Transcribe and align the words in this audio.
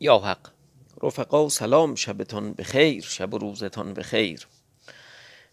یا 0.00 0.18
حق. 0.18 0.50
رفقا 1.02 1.48
سلام 1.48 1.94
شبتان 1.94 2.52
بخیر 2.52 3.02
شب 3.02 3.34
و 3.34 3.38
روزتان 3.38 3.94
بخیر. 3.94 4.48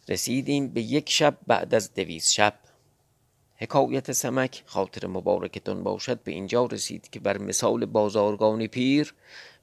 رسیدیم 0.09 0.67
به 0.67 0.81
یک 0.81 1.09
شب 1.09 1.37
بعد 1.47 1.75
از 1.75 1.93
دویست 1.93 2.33
شب. 2.33 2.53
حکایت 3.55 4.11
سمک 4.11 4.63
خاطر 4.65 5.07
مبارکتان 5.07 5.83
باشد. 5.83 6.23
به 6.23 6.31
اینجا 6.31 6.65
رسید 6.65 7.09
که 7.09 7.19
بر 7.19 7.37
مثال 7.37 7.85
بازارگانی 7.85 8.67
پیر 8.67 9.13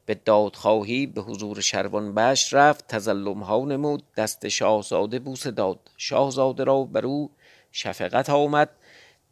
به 0.06 0.14
دادخواهی 0.14 1.06
به 1.06 1.20
حضور 1.20 1.60
شروان 1.60 2.14
بش 2.14 2.54
رفت 2.54 2.86
تظلم 2.88 3.42
ها 3.42 3.64
نمود 3.64 4.02
دست 4.16 4.48
شاهزاده 4.48 5.18
بوسه 5.18 5.50
داد. 5.50 5.78
شاهزاده 5.96 6.64
را 6.64 6.84
بر 6.84 7.06
او 7.06 7.30
شفقت 7.72 8.30
آمد 8.30 8.70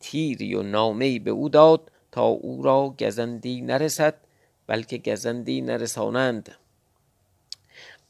تیری 0.01 0.55
و 0.55 0.63
نامه 0.63 1.19
به 1.19 1.31
او 1.31 1.49
داد 1.49 1.91
تا 2.13 2.25
او 2.25 2.63
را 2.63 2.95
گزندی 3.01 3.61
نرسد. 3.61 4.15
بلکه 4.71 4.99
گزندی 4.99 5.61
نرسانند. 5.61 6.55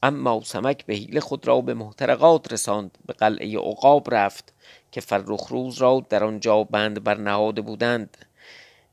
اما 0.03 0.41
سمک 0.43 0.85
به 0.85 0.93
حیله 0.93 1.19
خود 1.19 1.47
را 1.47 1.61
به 1.61 1.73
محترقات 1.73 2.53
رساند. 2.53 2.97
به 3.05 3.13
قلعه 3.13 3.57
عقاب 3.57 4.13
رفت 4.13 4.53
که 4.91 5.01
فرخ 5.01 5.47
روز 5.47 5.77
را 5.77 6.05
در 6.09 6.23
آنجا 6.23 6.63
بند 6.63 7.03
برنهاده 7.03 7.61
بودند. 7.61 8.17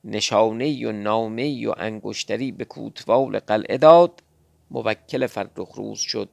نشانه 0.04 0.88
و 0.88 0.92
نامه 0.92 1.68
و 1.68 1.74
انگشتری 1.76 2.52
به 2.52 2.64
کوتوال 2.64 3.38
قلعه 3.38 3.78
داد. 3.78 4.22
موکل 4.70 5.26
فرخ 5.26 5.72
روز 5.74 5.98
شد. 5.98 6.28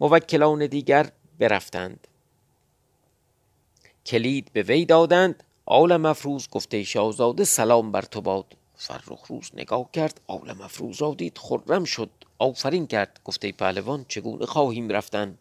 موکلان 0.00 0.66
دیگر 0.66 1.10
برفتند. 1.38 2.08
کلید 4.06 4.50
به 4.52 4.62
وی 4.62 4.84
دادند. 4.84 5.42
آل 5.66 5.96
مفروز 5.96 6.48
گفته 6.50 6.82
شاهزاده 6.82 7.44
سلام 7.44 7.92
بر 7.92 8.02
تو 8.02 8.20
باد. 8.20 8.56
فرخ 8.76 9.26
روز 9.26 9.50
نگاه 9.54 9.88
کرد 9.92 10.20
آل 10.26 10.52
مفروز 10.52 11.02
را 11.02 11.14
دید 11.14 11.38
خرم 11.38 11.84
شد. 11.84 12.10
آفرین 12.38 12.86
کرد 12.86 13.20
گفته 13.24 13.52
پهلوان 13.52 14.04
چگونه 14.08 14.46
خواهیم 14.46 14.88
رفتن؟ 14.88 15.38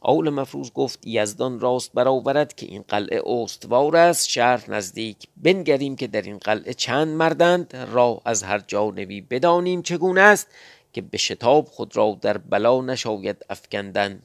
آل 0.00 0.30
مفروز 0.30 0.72
گفت 0.72 1.06
یزدان 1.06 1.60
راست 1.60 1.92
برآورد 1.92 2.54
که 2.54 2.66
این 2.66 2.84
قلعه 2.88 3.22
استوار 3.26 3.96
است 3.96 4.28
شهر 4.28 4.70
نزدیک. 4.70 5.16
بنگریم 5.36 5.96
که 5.96 6.06
در 6.06 6.22
این 6.22 6.38
قلعه 6.38 6.74
چند 6.74 7.08
مردند 7.08 7.76
راه 7.76 8.20
از 8.24 8.42
هر 8.42 8.58
جانبی 8.58 9.20
بدانیم 9.20 9.82
چگونه 9.82 10.20
است 10.20 10.46
که 10.92 11.00
به 11.02 11.18
شتاب 11.18 11.64
خود 11.66 11.96
را 11.96 12.18
در 12.20 12.38
بلا 12.38 12.80
نشاید 12.80 13.44
افکندن. 13.50 14.22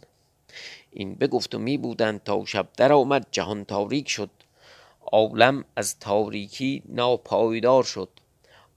این 0.91 1.15
بگفت 1.15 1.55
و 1.55 1.59
می 1.59 1.77
بودند 1.77 2.23
تا 2.23 2.45
شب 2.45 2.67
در 2.77 2.93
آمد 2.93 3.27
جهان 3.31 3.65
تاریک 3.65 4.09
شد. 4.09 4.29
عالم 5.11 5.65
از 5.75 5.99
تاریکی 5.99 6.83
ناپایدار 6.89 7.83
شد. 7.83 8.09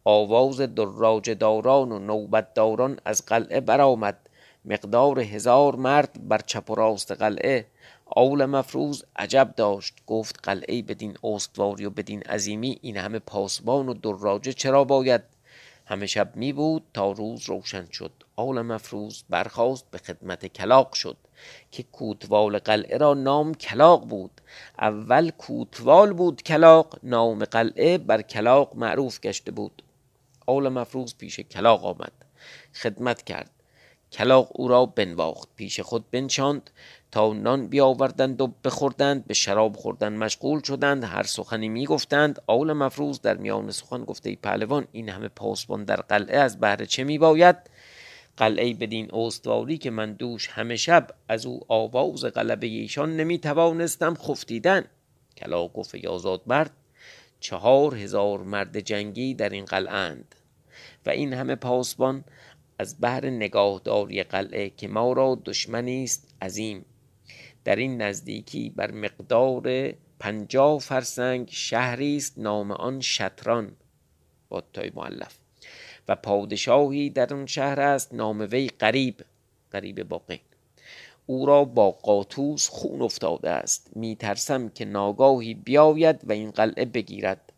آواز 0.04 0.60
دراجه 0.60 1.34
داران 1.34 1.92
و 1.92 1.98
نوبت 1.98 2.54
داران 2.54 3.00
از 3.04 3.26
قلعه 3.26 3.60
برآمد. 3.60 4.18
مقدار 4.64 5.20
هزار 5.20 5.76
مرد 5.76 6.28
بر 6.28 6.38
چپ 6.38 6.70
و 6.70 6.74
راست 6.74 7.12
قلعه. 7.12 7.66
آول 8.06 8.44
مفروز 8.44 9.04
عجب 9.16 9.54
داشت. 9.56 9.94
گفت 10.06 10.40
قلعه 10.42 10.82
بدین 10.82 11.18
استواری 11.24 11.84
و 11.84 11.90
بدین 11.90 12.22
عظیمی 12.22 12.78
این 12.82 12.96
همه 12.96 13.18
پاسبان 13.18 13.88
و 13.88 13.94
دراجه 13.94 14.52
چرا 14.52 14.84
باید؟ 14.84 15.22
همه 15.86 16.06
شب 16.06 16.36
می 16.36 16.52
بود 16.52 16.82
تا 16.94 17.12
روز 17.12 17.48
روشن 17.48 17.86
شد. 17.92 18.12
آل 18.36 18.62
مفروز 18.62 19.24
برخاست 19.30 19.90
به 19.90 19.98
خدمت 19.98 20.46
کلاق 20.46 20.92
شد. 20.92 21.16
که 21.70 21.82
کوتوال 21.82 22.58
قلعه 22.58 22.98
را 22.98 23.14
نام 23.14 23.54
کلاق 23.54 24.04
بود. 24.08 24.40
اول 24.78 25.30
کوتوال 25.30 26.12
بود 26.12 26.42
کلاق 26.42 26.98
نام 27.02 27.44
قلعه 27.44 27.98
بر 27.98 28.22
کلاق 28.22 28.76
معروف 28.76 29.20
گشته 29.20 29.50
بود. 29.50 29.82
آل 30.46 30.68
مفروز 30.68 31.14
پیش 31.18 31.40
کلاق 31.40 31.84
آمد. 31.84 32.12
خدمت 32.74 33.22
کرد. 33.22 33.50
کلاق 34.12 34.48
او 34.52 34.68
را 34.68 34.86
بنواخت 34.86 35.48
پیش 35.56 35.80
خود 35.80 36.10
بنشاند 36.10 36.70
تا 37.10 37.32
نان 37.32 37.66
بیاوردند 37.68 38.40
و 38.40 38.52
بخوردند 38.64 39.26
به 39.26 39.34
شراب 39.34 39.76
خوردن 39.76 40.12
مشغول 40.12 40.62
شدند 40.62 41.04
هر 41.04 41.22
سخنی 41.22 41.68
می‌گفتند. 41.68 42.42
آول 42.46 42.72
مفروز 42.72 43.20
در 43.20 43.36
میان 43.36 43.70
سخن 43.70 44.04
گفته 44.04 44.30
ای 44.30 44.36
پهلوان 44.36 44.86
این 44.92 45.08
همه 45.08 45.28
پاسبان 45.28 45.84
در 45.84 45.96
قلعه 45.96 46.38
از 46.38 46.60
بهر 46.60 46.84
چه 46.84 47.04
میباید؟ 47.04 47.56
قلعه 48.36 48.74
بدین 48.74 49.14
استواری 49.14 49.78
که 49.78 49.90
من 49.90 50.12
دوش 50.12 50.48
همه 50.48 50.76
شب 50.76 51.10
از 51.28 51.46
او 51.46 51.60
آواز 51.68 52.24
غلبه 52.24 52.66
ایشان 52.66 53.16
نمی‌توانستم 53.16 54.14
خفتیدن. 54.14 54.84
کلاق 55.36 55.72
گفت 55.72 55.94
یازاد 55.94 56.42
مرد 56.46 56.70
چهار 57.40 57.94
هزار 57.94 58.42
مرد 58.42 58.80
جنگی 58.80 59.34
در 59.34 59.48
این 59.48 59.64
قلعه 59.64 59.94
اند 59.94 60.34
و 61.06 61.10
این 61.10 61.32
همه 61.32 61.54
پاسبان 61.54 62.24
از 62.78 63.00
بهر 63.00 63.26
نگاهداری 63.26 64.22
قلعه 64.22 64.70
که 64.70 64.88
ما 64.88 65.12
را 65.12 65.42
دشمنی 65.44 66.04
است 66.04 66.34
عظیم. 66.42 66.84
در 67.64 67.76
این 67.76 68.02
نزدیکی 68.02 68.70
بر 68.70 68.90
مقدار 68.90 69.92
پنجاه 70.18 70.78
فرسنگ 70.78 71.48
شهری 71.50 72.16
است 72.16 72.38
نام 72.38 72.70
آن 72.70 73.00
شطران. 73.00 73.76
با 74.48 74.60
تای 74.72 74.92
معلف 74.94 75.38
و 76.08 76.16
پادشاهی 76.16 77.10
در 77.10 77.34
آن 77.34 77.46
شهر 77.46 77.80
است 77.80 78.14
نام 78.14 78.48
وی 78.50 78.68
قریب 78.78 79.24
قریب 79.70 80.02
باقی. 80.02 80.40
او 81.26 81.46
را 81.46 81.64
با 81.64 81.90
قاطوس 81.90 82.68
خون 82.68 83.02
افتاده 83.02 83.50
است. 83.50 83.90
می 83.96 84.16
ترسم 84.16 84.68
که 84.68 84.84
ناگاهی 84.84 85.54
بیاید 85.54 86.20
و 86.24 86.32
این 86.32 86.50
قلعه 86.50 86.84
بگیرد. 86.84 87.52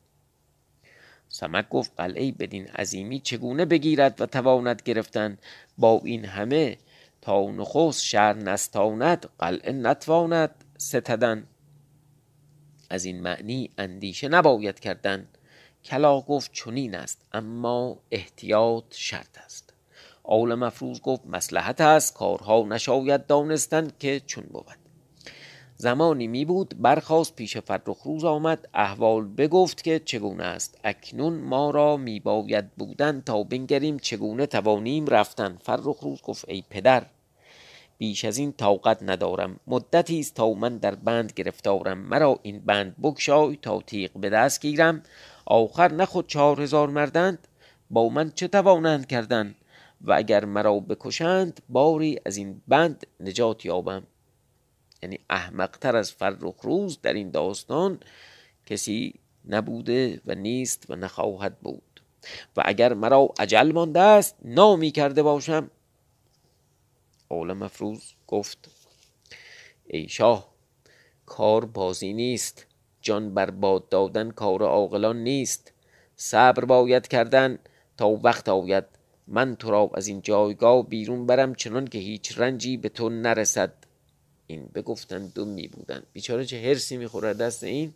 سمک 1.28 1.68
گفت 1.68 1.92
قلعه 1.96 2.32
بدین 2.32 2.66
عظیمی 2.66 3.20
چگونه 3.20 3.64
بگیرد 3.64 4.20
و 4.20 4.26
تواند 4.26 4.82
گرفتن؟ 4.84 5.38
با 5.78 6.00
این 6.04 6.24
همه 6.24 6.78
تا 7.20 7.50
نخست 7.50 8.02
شهر 8.04 8.34
نستاند 8.34 9.26
قلعه 9.38 9.72
نتواند 9.72 10.64
ستدن. 10.78 11.46
از 12.90 13.04
این 13.04 13.20
معنی 13.20 13.70
اندیشه 13.78 14.28
نباید 14.28 14.80
کردن. 14.80 15.28
کلا 15.88 16.20
گفت 16.20 16.52
چنین 16.52 16.94
است 16.94 17.26
اما 17.32 17.98
احتیاط 18.10 18.84
شرط 18.90 19.38
است. 19.44 19.74
آول 20.24 20.54
مفروض 20.54 21.00
گفت 21.00 21.26
مسلحت 21.26 21.80
است 21.80 22.14
کارها 22.14 22.62
نشاید 22.62 23.26
دانستن 23.26 23.90
که 23.98 24.20
چون 24.26 24.44
بود. 24.44 24.66
زمانی 25.76 26.26
می 26.26 26.44
بود 26.44 26.74
برخواست 26.78 27.36
پیش 27.36 27.56
فرخ 27.56 28.02
روز 28.04 28.24
آمد 28.24 28.68
احوال 28.74 29.24
بگفت 29.24 29.84
که 29.84 29.98
چگونه 30.04 30.44
است. 30.44 30.78
اکنون 30.84 31.32
ما 31.32 31.70
را 31.70 31.96
می 31.96 32.20
باید 32.20 32.70
بودن 32.70 33.20
تا 33.20 33.42
بنگریم 33.42 33.98
چگونه 33.98 34.46
توانیم 34.46 35.06
رفتن. 35.06 35.58
فرخ 35.62 36.00
روز 36.00 36.22
گفت 36.22 36.44
ای 36.48 36.64
پدر 36.70 37.06
بیش 37.98 38.24
از 38.24 38.38
این 38.38 38.52
طاقت 38.52 39.02
ندارم. 39.02 39.60
مدتی 39.66 40.20
است 40.20 40.34
تا 40.34 40.52
من 40.52 40.78
در 40.78 40.94
بند 40.94 41.32
گرفتارم. 41.36 41.98
مرا 41.98 42.38
این 42.42 42.60
بند 42.60 42.96
بگشای 43.02 43.58
تا 43.62 43.80
تیغ 43.80 44.10
به 44.12 44.30
دست 44.30 44.60
گیرم. 44.60 45.02
آخر 45.50 45.92
نه 45.92 46.06
خود 46.06 46.26
چهار 46.26 46.60
هزار 46.60 46.88
مردند 46.88 47.48
با 47.90 48.08
من 48.08 48.30
چه 48.30 48.48
توانند 48.48 49.06
کردن 49.06 49.54
و 50.00 50.12
اگر 50.12 50.44
مرا 50.44 50.80
بکشند 50.80 51.60
باری 51.68 52.20
از 52.26 52.36
این 52.36 52.62
بند 52.68 53.06
نجات 53.20 53.64
یابم. 53.64 54.02
یعنی 55.02 55.18
احمقتر 55.30 55.96
از 55.96 56.12
فرخ 56.12 56.54
روز 56.62 56.98
در 57.02 57.12
این 57.12 57.30
داستان 57.30 58.00
کسی 58.66 59.14
نبوده 59.48 60.20
و 60.26 60.34
نیست 60.34 60.86
و 60.88 60.96
نخواهد 60.96 61.58
بود. 61.58 62.00
و 62.56 62.62
اگر 62.64 62.94
مرا 62.94 63.28
عجل 63.38 63.72
مانده 63.72 64.00
است 64.00 64.36
نامی 64.44 64.90
کرده 64.90 65.22
باشم. 65.22 65.70
اول 67.28 67.52
مفروض 67.52 68.02
گفت 68.26 68.70
ای 69.86 70.08
شاه 70.08 70.48
کار 71.26 71.64
بازی 71.64 72.12
نیست. 72.12 72.67
جان 73.02 73.34
بر 73.34 73.50
باد 73.50 73.88
دادن 73.88 74.30
کار 74.30 74.62
عاقلان 74.62 75.16
نیست. 75.16 75.72
صبر 76.16 76.64
باید 76.64 77.08
کردن 77.08 77.58
تا 77.96 78.08
وقت 78.08 78.48
آید. 78.48 78.84
من 79.26 79.56
تو 79.56 79.70
را 79.70 79.90
از 79.94 80.06
این 80.06 80.22
جایگاه 80.22 80.88
بیرون 80.88 81.26
برم 81.26 81.54
چنان 81.54 81.86
که 81.86 81.98
هیچ 81.98 82.38
رنجی 82.38 82.76
به 82.76 82.88
تو 82.88 83.08
نرسد. 83.08 83.72
این 84.46 84.68
بگفتند 84.74 85.34
دو 85.34 85.44
می 85.44 85.68
بودن. 85.68 86.02
بیچاره 86.12 86.44
چه 86.44 86.60
هرسی 86.62 86.96
می‌خوره 86.96 87.34
دست 87.34 87.64
این؟ 87.64 87.94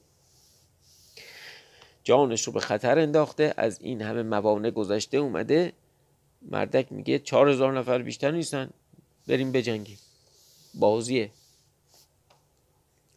جانش 2.04 2.42
رو 2.42 2.52
به 2.52 2.60
خطر 2.60 2.98
انداخته. 2.98 3.54
از 3.56 3.78
این 3.80 4.02
همه 4.02 4.22
موانع 4.22 4.70
گذشته 4.70 5.16
اومده. 5.16 5.72
مردک 6.50 6.92
میگه 6.92 7.18
چهار 7.18 7.48
هزار 7.48 7.78
نفر 7.78 8.02
بیشتر 8.02 8.30
نیستن. 8.30 8.70
بریم 9.26 9.52
بجنگیم. 9.52 9.98
بازیه. 10.74 11.30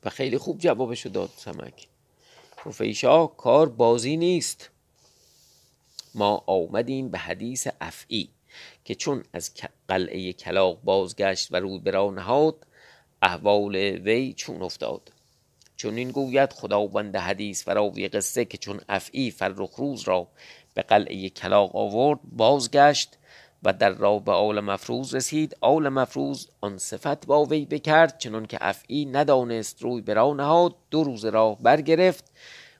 و 0.05 0.09
خیلی 0.09 0.37
خوب 0.37 0.57
جوابشو 0.59 1.09
داد 1.09 1.29
سمک. 1.35 1.87
گفت 2.65 3.05
کار 3.37 3.69
بازی 3.69 4.17
نیست. 4.17 4.69
ما 6.15 6.43
آمدیم 6.47 7.09
به 7.09 7.17
حدیث 7.17 7.67
افعی 7.81 8.29
که 8.85 8.95
چون 8.95 9.23
از 9.33 9.51
قلعه 9.87 10.33
کلاق 10.33 10.81
بازگشت 10.83 11.47
و 11.51 11.55
روی 11.55 11.79
برا 11.79 12.11
نهاد 12.11 12.67
احوال 13.21 13.75
وی 13.75 14.33
چون 14.33 14.61
افتاد. 14.61 15.11
چون 15.77 15.95
این 15.97 16.11
گوید 16.11 16.53
خداوند 16.53 17.15
حدیث 17.15 17.67
و 17.67 17.71
راوی 17.71 18.07
قصه 18.07 18.45
که 18.45 18.57
چون 18.57 18.81
افعی 18.89 19.31
فرخ 19.31 19.75
روز 19.75 20.01
را 20.01 20.27
به 20.73 20.81
قلعه 20.81 21.29
کلاق 21.29 21.75
آورد 21.75 22.19
بازگشت 22.23 23.17
و 23.65 23.73
در 23.73 23.89
راه 23.89 24.23
به 24.23 24.31
آل 24.31 24.59
مفروز 24.59 25.15
رسید. 25.15 25.57
آل 25.61 25.89
مفروز 25.89 26.47
آن 26.61 26.77
صفت 26.77 27.25
با 27.25 27.45
وی 27.45 27.65
بکرد 27.65 28.17
چنان 28.17 28.45
که 28.45 28.57
افعی 28.61 29.05
ندانست 29.05 29.81
روی 29.81 30.01
به 30.01 30.13
راه 30.13 30.35
نهاد. 30.35 30.75
دو 30.91 31.03
روز 31.03 31.25
راه 31.25 31.57
برگرفت. 31.61 32.31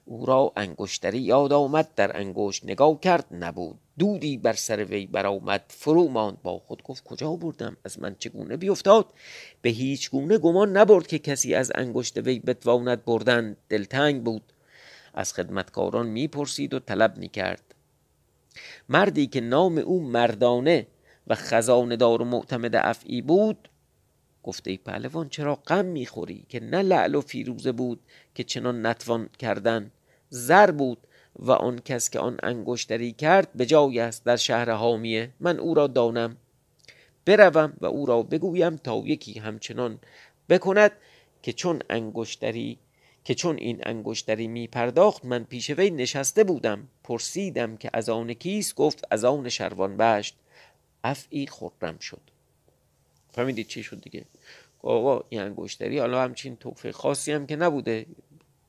او 0.04 0.26
را 0.26 0.52
انگشتری 0.56 1.18
یاد 1.18 1.52
آمد 1.52 1.88
در 1.96 2.16
انگشت 2.16 2.64
نگاه 2.64 3.00
کرد. 3.00 3.26
نبود. 3.30 3.78
دودی 3.98 4.36
بر 4.36 4.52
سر 4.52 4.84
وی 4.84 5.06
برآمد. 5.06 5.64
فرو 5.68 6.08
ماند. 6.08 6.42
با 6.42 6.58
خود 6.58 6.82
گفت 6.82 7.04
کجا 7.04 7.32
بردم 7.32 7.76
از 7.84 8.00
من 8.00 8.16
چگونه 8.18 8.56
بیفتاد؟ 8.56 9.06
به 9.62 9.70
هیچ 9.70 10.10
گونه 10.10 10.38
گمان 10.38 10.76
نبرد 10.76 11.06
که 11.06 11.18
کسی 11.18 11.54
از 11.54 11.72
انگشت 11.74 12.16
وی 12.16 12.38
بتواند 12.38 13.04
بردن. 13.04 13.56
دلتنگ 13.68 14.24
بود. 14.24 14.42
از 15.14 15.32
خدمتکاران 15.32 16.06
می‌پرسید 16.06 16.74
و 16.74 16.78
طلب 16.78 17.18
می‌کرد. 17.18 17.65
مردی 18.88 19.26
که 19.26 19.40
نام 19.40 19.78
او 19.78 20.02
مردانه 20.02 20.86
و 21.26 21.34
خزانه 21.34 21.96
دار 21.96 22.22
و 22.22 22.24
معتمد 22.24 22.76
افعی 22.76 23.22
بود 23.22 23.68
گفته 24.42 24.70
ای 24.70 24.76
پهلوان 24.76 25.28
چرا 25.28 25.54
غم 25.54 25.84
می‌خوری 25.84 26.46
که 26.48 26.60
نه 26.60 26.82
لعل 26.82 27.14
و 27.14 27.20
فیروزه 27.20 27.72
بود 27.72 28.00
که 28.34 28.44
چنان 28.44 28.86
نتوان 28.86 29.28
کردن؟ 29.38 29.90
زر 30.28 30.70
بود 30.70 30.98
و 31.38 31.52
آن 31.52 31.78
کس 31.78 32.10
که 32.10 32.18
آن 32.18 32.36
انگشتری 32.42 33.12
کرد 33.12 33.52
به 33.54 33.66
جای 33.66 34.00
است 34.00 34.24
در 34.24 34.36
شهر 34.36 34.70
حامیه. 34.70 35.30
من 35.40 35.58
او 35.58 35.74
را 35.74 35.86
دانم. 35.86 36.36
بروم 37.24 37.72
و 37.80 37.86
او 37.86 38.06
را 38.06 38.22
بگویم 38.22 38.76
تا 38.76 39.02
یکی 39.04 39.38
همچنان 39.38 39.98
بکند 40.48 40.92
که 41.42 41.52
چون 41.52 41.82
انگشتری 41.90 42.78
که 43.26 43.34
چون 43.34 43.56
این 43.56 43.80
انگشتری 43.82 44.48
می 44.48 44.66
پرداخت 44.66 45.24
من 45.24 45.44
پیش 45.44 45.70
وی 45.70 45.90
نشسته 45.90 46.44
بودم. 46.44 46.88
پرسیدم 47.04 47.76
که 47.76 47.90
از 47.92 48.08
آن 48.08 48.34
کیست؟ 48.34 48.74
گفت 48.74 49.04
از 49.10 49.24
آن 49.24 49.48
شروان 49.48 49.96
بشت. 49.96 50.36
افعی 51.04 51.46
خرم 51.46 51.98
شد. 51.98 52.20
فهمیدید 53.32 53.66
چی 53.66 53.82
شد 53.82 54.00
دیگه؟ 54.00 54.24
آقا 54.82 55.24
این 55.28 55.40
انگشتری 55.40 55.98
حالا 55.98 56.22
همچین 56.22 56.56
توفه 56.56 56.92
خاصی 56.92 57.32
هم 57.32 57.46
که 57.46 57.56
نبوده. 57.56 58.06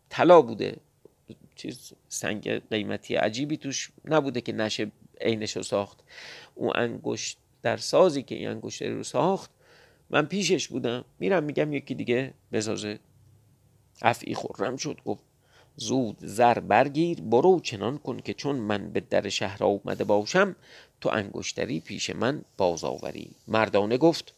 طلا 0.10 0.42
بوده. 0.42 0.78
چیز 1.56 1.94
سنگ 2.10 2.50
قیمتی 2.50 3.16
عجیبی 3.16 3.58
توش 3.58 3.92
نبوده 4.06 4.42
که 4.42 4.52
نشه 4.52 4.92
عینش 5.22 5.58
رو 5.58 5.64
ساخت. 5.64 6.00
اون 6.56 6.72
انگشت 6.76 7.38
در 7.62 7.78
سازی 7.78 8.24
که 8.24 8.36
این 8.36 8.48
انگشتری 8.48 8.94
رو 8.94 9.04
ساخت 9.04 9.52
من 10.10 10.26
پیشش 10.26 10.68
بودم. 10.68 11.06
میرم 11.20 11.44
میگم 11.44 11.74
یکی 11.74 11.96
دیگه 11.96 12.34
بسازه. 12.52 13.00
افعی 14.02 14.34
خورم 14.34 14.78
شد. 14.78 15.00
گفت 15.06 15.24
زود 15.76 16.18
زر 16.20 16.60
برگیر 16.60 17.22
برو 17.22 17.60
چنان 17.60 17.98
کن 17.98 18.20
که 18.20 18.34
چون 18.34 18.56
من 18.56 18.90
به 18.90 19.00
در 19.00 19.30
شهر 19.30 19.64
آمده 19.64 20.04
باشم 20.04 20.56
تو 21.02 21.10
انگشتری 21.10 21.80
پیش 21.80 22.10
من 22.10 22.42
باز 22.58 22.84
آوری. 22.84 23.32
مردانه 23.48 23.98
گفت 23.98 24.34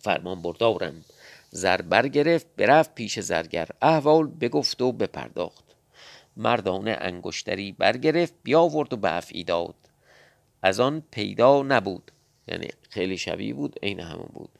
فرمان 0.00 0.42
بردارم. 0.42 1.04
زر 1.50 1.82
برگرفت 1.82 2.46
برفت 2.56 2.94
پیش 2.94 3.20
زرگر. 3.20 3.68
احوال 3.82 4.26
بگفت 4.26 4.82
و 4.82 4.92
بپرداخت. 4.92 5.64
مردانه 6.36 6.96
انگشتری 7.00 7.72
برگرفت 7.72 8.34
بیاورد 8.42 8.92
و 8.92 8.96
به 8.96 9.16
افعی 9.16 9.44
داد. 9.44 9.74
از 10.62 10.80
آن 10.80 11.02
پیدا 11.10 11.62
نبود. 11.62 12.12
یعنی 12.48 12.68
خیلی 12.90 13.18
شبیه 13.18 13.54
بود 13.54 13.78
عین 13.82 14.00
همون 14.00 14.28
بود. 14.34 14.50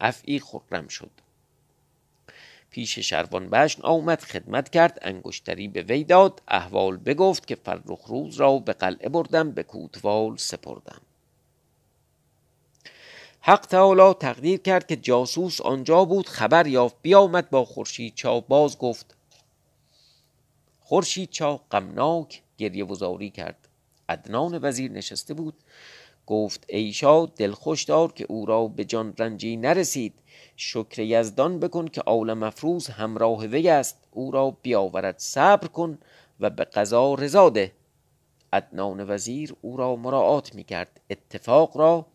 افعی 0.00 0.40
خرم 0.40 0.88
شد. 0.88 1.10
پیش 2.70 2.98
شروان 2.98 3.50
بشن 3.50 3.82
آمد 3.82 4.20
خدمت 4.20 4.68
کرد 4.68 4.98
انگشتری 5.02 5.68
به 5.68 5.82
وی 5.82 6.04
داد 6.04 6.42
احوال 6.48 6.96
بگفت 6.96 7.46
که 7.46 7.54
فرخ 7.54 8.04
روز 8.06 8.36
را 8.36 8.58
به 8.58 8.72
قلعه 8.72 9.08
بردم 9.08 9.50
به 9.50 9.62
کوتوال 9.62 10.36
سپردم. 10.36 11.00
حق 13.40 13.66
تعالی 13.66 14.14
تقدیر 14.14 14.60
کرد 14.60 14.86
که 14.86 14.96
جاسوس 14.96 15.60
آنجا 15.60 16.04
بود 16.04 16.28
خبر 16.28 16.66
یافت 16.66 16.96
بیامد 17.02 17.50
با 17.50 17.64
خورشید 17.64 18.14
چا 18.14 18.40
باز 18.40 18.78
گفت 18.78 19.16
خورشید 20.80 21.30
چا 21.30 21.60
غمناک 21.70 22.42
گریه 22.58 22.84
وزاری 22.84 23.30
کرد. 23.30 23.68
عدنان 24.08 24.58
وزیر 24.62 24.92
نشسته 24.92 25.34
بود. 25.34 25.54
گفت 26.26 26.64
ای 26.68 26.92
شاه 26.92 27.32
دلخوش 27.36 27.84
دار 27.84 28.12
که 28.12 28.26
او 28.28 28.46
را 28.46 28.66
به 28.66 28.84
جان 28.84 29.14
رنجی 29.18 29.56
نرسید. 29.56 30.14
شکر 30.56 31.02
یزدان 31.02 31.60
بکن 31.60 31.88
که 31.88 32.02
آل 32.06 32.32
مفروز 32.32 32.86
همراه 32.86 33.46
وی 33.46 33.68
است. 33.68 34.08
او 34.10 34.30
را 34.30 34.56
بیاورد 34.62 35.18
صبر 35.18 35.66
کن 35.66 35.98
و 36.40 36.50
به 36.50 36.64
قضا 36.64 37.14
رضا 37.14 37.50
ده. 37.50 37.72
عدنان 38.52 39.10
وزیر 39.10 39.54
او 39.60 39.76
را 39.76 39.96
مراعات 39.96 40.54
می 40.54 40.64
کرد 40.64 41.00
اتفاق 41.10 41.76
را 41.76 42.06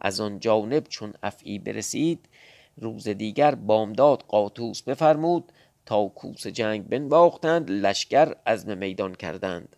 از 0.00 0.20
آن 0.20 0.40
جانب 0.40 0.88
چون 0.88 1.14
افعی 1.22 1.58
برسید 1.58 2.28
روز 2.76 3.08
دیگر 3.08 3.54
بامداد 3.54 4.22
قاطوس 4.28 4.82
بفرمود 4.82 5.52
تا 5.86 6.08
کوس 6.08 6.46
جنگ 6.46 6.88
بنواختند 6.88 7.70
لشکر 7.70 8.34
عزم 8.46 8.78
میدان 8.78 9.14
کردند. 9.14 9.76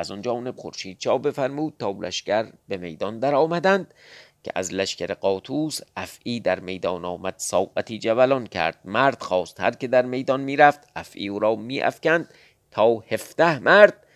از 0.00 0.10
آن 0.10 0.22
جانب 0.22 0.56
خورشید 0.56 0.98
چا 0.98 1.18
بفرمود 1.18 1.74
تا 1.78 1.90
لشکر 1.90 2.52
به 2.68 2.76
میدان 2.76 3.18
در 3.18 3.34
آمدند 3.34 3.94
که 4.42 4.52
از 4.54 4.74
لشکر 4.74 5.14
قاطوس 5.14 5.80
افعی 5.96 6.40
در 6.40 6.60
میدان 6.60 7.04
آمد. 7.04 7.34
ساقتی 7.36 7.98
جولان 7.98 8.46
کرد. 8.46 8.78
مرد 8.84 9.22
خواست 9.22 9.60
هر 9.60 9.70
که 9.70 9.88
در 9.88 10.02
میدان 10.02 10.40
می‌رفت 10.40 10.80
افعی 10.96 11.28
او 11.28 11.38
را 11.38 11.56
میافکند 11.56 12.34
تا 12.70 12.98
هفته 12.98 13.58
مرد 13.58 14.06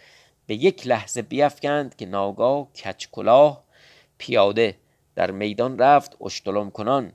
به 0.47 0.55
یک 0.55 0.87
لحظه 0.87 1.23
بیافکند 1.23 1.97
که 1.97 2.07
ناگاه 2.07 2.73
کچ 2.73 3.07
کلاه 3.13 3.65
پیاده 4.19 4.77
در 5.15 5.31
میدان 5.31 5.79
رفت. 5.79 6.23
اشتلم 6.23 6.71
کنان 6.71 7.13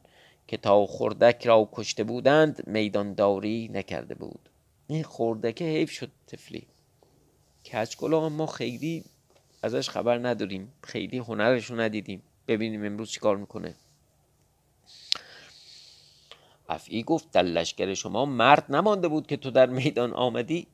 که 0.47 0.57
تا 0.57 0.85
خردک 0.85 1.47
را 1.47 1.69
کشته 1.71 2.03
بودند 2.03 2.67
میدانداری 2.67 3.69
نکرده 3.73 4.15
بود. 4.15 4.49
این 4.87 5.03
خردکه 5.03 5.65
حیف 5.65 5.91
شد 5.91 6.11
تفلی 6.27 6.67
کچکلا 7.73 8.29
ما 8.29 8.45
خیلی 8.45 9.03
ازش 9.63 9.89
خبر 9.89 10.27
نداریم 10.27 10.73
خیلی 10.83 11.17
هنرش 11.17 11.71
ندیدیم. 11.71 12.21
ببینیم 12.47 12.85
امروز 12.85 13.11
چیکار 13.11 13.37
می‌کنه. 13.37 13.75
افعی 16.69 17.03
گفت 17.03 17.31
در 17.31 17.43
لشکر 17.43 17.93
شما 17.93 18.25
مرد 18.25 18.65
نمانده 18.75 19.07
بود 19.07 19.27
که 19.27 19.37
تو 19.37 19.51
در 19.51 19.65
میدان 19.65 20.13
آمدی. 20.13 20.67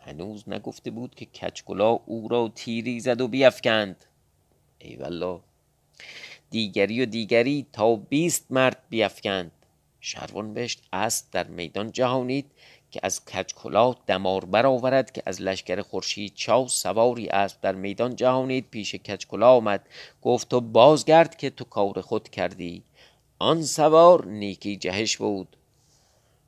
هنوز 0.00 0.48
نگفته 0.48 0.90
بود 0.90 1.14
که 1.14 1.24
کچکلا 1.24 1.90
او 1.90 2.28
را 2.28 2.52
تیری 2.54 3.00
زد 3.00 3.20
و 3.20 3.28
بیافکند. 3.28 4.04
ای 4.78 4.96
والله. 4.96 5.40
دیگری 6.50 7.02
و 7.02 7.06
دیگری 7.06 7.66
تا 7.72 7.96
بیست 7.96 8.46
مرد 8.50 8.82
بیافکند. 8.90 9.52
شروان 10.00 10.54
بشت 10.54 10.82
است 10.92 11.32
در 11.32 11.46
میدان 11.46 11.92
جهانید. 11.92 12.50
که 12.94 13.00
از 13.02 13.24
کچکلا 13.24 13.94
دمار 14.06 14.44
برآورد 14.44 15.12
که 15.12 15.22
از 15.26 15.42
لشکر 15.42 15.82
خورشید 15.82 16.32
چاو 16.34 16.68
سواری 16.68 17.28
اسب 17.28 17.60
در 17.60 17.74
میدان 17.74 18.16
جهانید 18.16 18.70
پیش 18.70 18.94
کچکلا 18.94 19.52
آمد 19.56 19.86
گفت 20.22 20.48
تو 20.48 20.60
بازگرد 20.60 21.36
که 21.36 21.50
تو 21.50 21.64
کار 21.64 22.00
خود 22.00 22.28
کردی. 22.28 22.82
آن 23.38 23.62
سوار 23.62 24.26
نیکی 24.26 24.76
جهش 24.76 25.16
بود. 25.16 25.56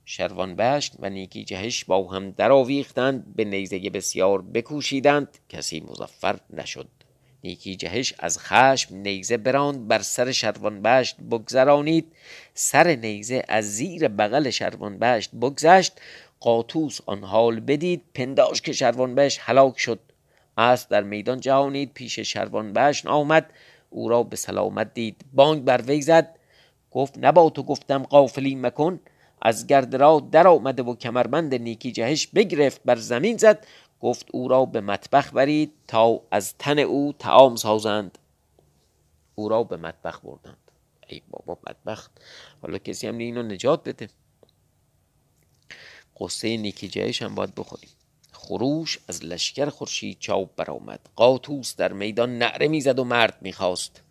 شروان 0.04 0.56
بشت 0.56 0.92
و 0.98 1.10
نیکی 1.10 1.44
جهش 1.44 1.84
با 1.84 2.08
هم 2.08 2.30
درآویختند 2.30 3.36
به 3.36 3.44
نیزه 3.44 3.90
بسیار 3.90 4.42
بکوشیدند 4.42 5.38
کسی 5.48 5.80
مظفر 5.80 6.38
نشد. 6.50 6.88
نیکی 7.46 7.76
جهش 7.76 8.14
از 8.18 8.38
خشم 8.38 8.96
نیزه 8.96 9.36
براند 9.36 9.88
بر 9.88 10.02
سر 10.02 10.32
شروان 10.32 10.82
بشت 10.82 11.16
بگذرانید 11.20 12.12
سر 12.54 12.94
نیزه 12.94 13.42
از 13.48 13.76
زیر 13.76 14.08
بغل 14.08 14.50
شروان 14.50 14.98
بشت 14.98 15.30
بگذشت. 15.30 15.92
قاطوس 16.46 17.00
آن 17.06 17.24
حال 17.24 17.60
بدید 17.60 18.02
پنداش 18.14 18.62
که 18.62 18.72
شروان 18.72 19.14
بشت 19.14 19.40
هلاک 19.42 19.78
شد. 19.78 20.00
اسب 20.58 20.90
در 20.90 21.02
میدان 21.02 21.40
جهانید 21.40 21.92
پیش 21.92 22.18
شروان 22.20 22.72
بشت 22.72 23.06
آمد 23.06 23.50
او 23.90 24.08
را 24.08 24.22
به 24.22 24.36
سلامت 24.36 24.94
دید. 24.94 25.24
بانگ 25.34 25.64
بر 25.64 25.82
وی 25.82 26.02
زد. 26.02 26.38
گفت 26.90 27.14
نبا 27.18 27.50
تو 27.50 27.62
گفتم 27.62 28.02
قافلی 28.02 28.54
مکن. 28.54 29.00
از 29.42 29.66
گرد 29.66 29.96
را 29.96 30.28
در 30.32 30.48
آمده 30.48 30.82
و 30.82 30.94
کمربند 30.94 31.54
نیکی 31.54 31.92
جهش 31.92 32.26
بگرفت 32.26 32.80
بر 32.84 32.96
زمین 32.96 33.36
زد. 33.36 33.66
گفت 34.00 34.26
او 34.32 34.48
را 34.48 34.64
به 34.64 34.80
مطبخ 34.80 35.34
برید 35.34 35.72
تا 35.88 36.20
از 36.30 36.54
تن 36.58 36.78
او 36.78 37.14
تعام 37.18 37.56
سازند. 37.56 38.18
او 39.34 39.48
را 39.48 39.64
به 39.64 39.76
مطبخ 39.76 40.20
بردند. 40.20 40.70
ای 41.08 41.22
بابا 41.30 41.58
مطبخ 41.68 42.08
حالا 42.62 42.78
کسی 42.78 43.06
هم 43.06 43.18
اینو 43.18 43.42
نجات 43.42 43.88
بده. 43.88 44.08
قصه 46.20 46.56
نیکی 46.56 46.88
جهش 46.88 47.22
هم 47.22 47.34
باید 47.34 47.54
بخوریم. 47.54 47.90
خروش 48.32 48.98
از 49.08 49.24
لشکر 49.24 49.68
خورشید 49.68 50.18
چاوب 50.18 50.50
برآمد. 50.56 51.00
قاطوس 51.16 51.76
در 51.76 51.92
میدان 51.92 52.38
نعره 52.38 52.68
می‌زد 52.68 52.98
و 52.98 53.04
مرد 53.04 53.38
می‌خواست. 53.40 54.02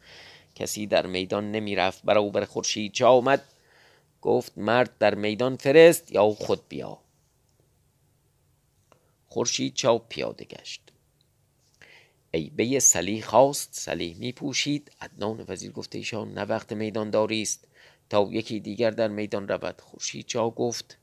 کسی 0.55 0.88
در 0.88 1.07
میدان 1.07 1.51
نمی‌رفت 1.51 2.03
برابر 2.03 2.45
خورشید 2.45 2.91
چا 2.91 3.09
آمد. 3.09 3.43
گفت 4.21 4.57
مرد 4.57 4.97
در 4.97 5.15
میدان 5.15 5.55
فرست 5.55 6.12
یا 6.12 6.29
خود 6.29 6.67
بیا. 6.69 6.97
خورشید 9.27 9.74
چاو 9.74 10.01
پیاده 10.09 10.45
گشت. 10.45 10.81
عیبه 12.33 12.79
سلیح 12.79 13.24
خواست 13.25 13.69
سلیح 13.71 14.17
می 14.17 14.31
پوشید 14.31 14.91
عدنان 15.01 15.45
وزیر 15.47 15.71
گفته 15.71 15.97
ایشان 15.97 16.33
نه 16.33 16.41
وقت 16.41 16.74
میدان 16.74 17.09
داری 17.09 17.41
است 17.41 17.67
تا 18.09 18.29
یکی 18.31 18.59
دیگر 18.59 18.91
در 18.91 19.07
میدان 19.07 19.47
رود. 19.47 19.81
خورشید 19.81 20.27
جا 20.27 20.50
گفت 20.50 20.97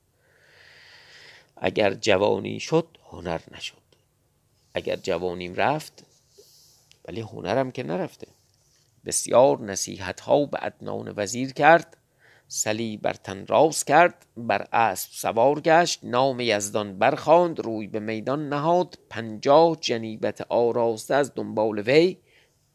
اگر 1.57 1.95
جوانی 1.95 2.61
شد 2.61 2.87
هنر 3.11 3.41
نشد. 3.57 3.83
اگر 4.75 4.97
جوانیم 4.97 5.55
رفت 5.55 6.05
ولی 7.09 7.21
هنرم 7.21 7.71
که 7.71 7.83
نرفته. 7.83 8.27
بسیار 9.07 9.61
نصیحت 9.61 10.21
ها 10.21 10.47
به 10.47 10.59
عدنان 10.59 11.15
وزیر 11.17 11.53
کرد 11.53 11.97
سلی 12.49 12.97
بر 12.97 13.15
تن 13.15 13.47
راز 13.47 13.85
کرد 13.85 14.27
بر 14.37 14.67
اسب 14.73 15.11
سوار 15.13 15.61
گشت 15.61 16.01
نام 16.03 16.41
یزدان 16.41 16.99
برخواند 16.99 17.61
روی 17.61 17.87
به 17.87 18.01
میدان 18.01 18.49
نهاد 18.49 18.99
پنجاه 19.11 19.77
جنیبت 19.81 20.41
آراسته 20.49 21.15
از 21.15 21.33
دنبال 21.35 21.79
وی. 21.79 22.17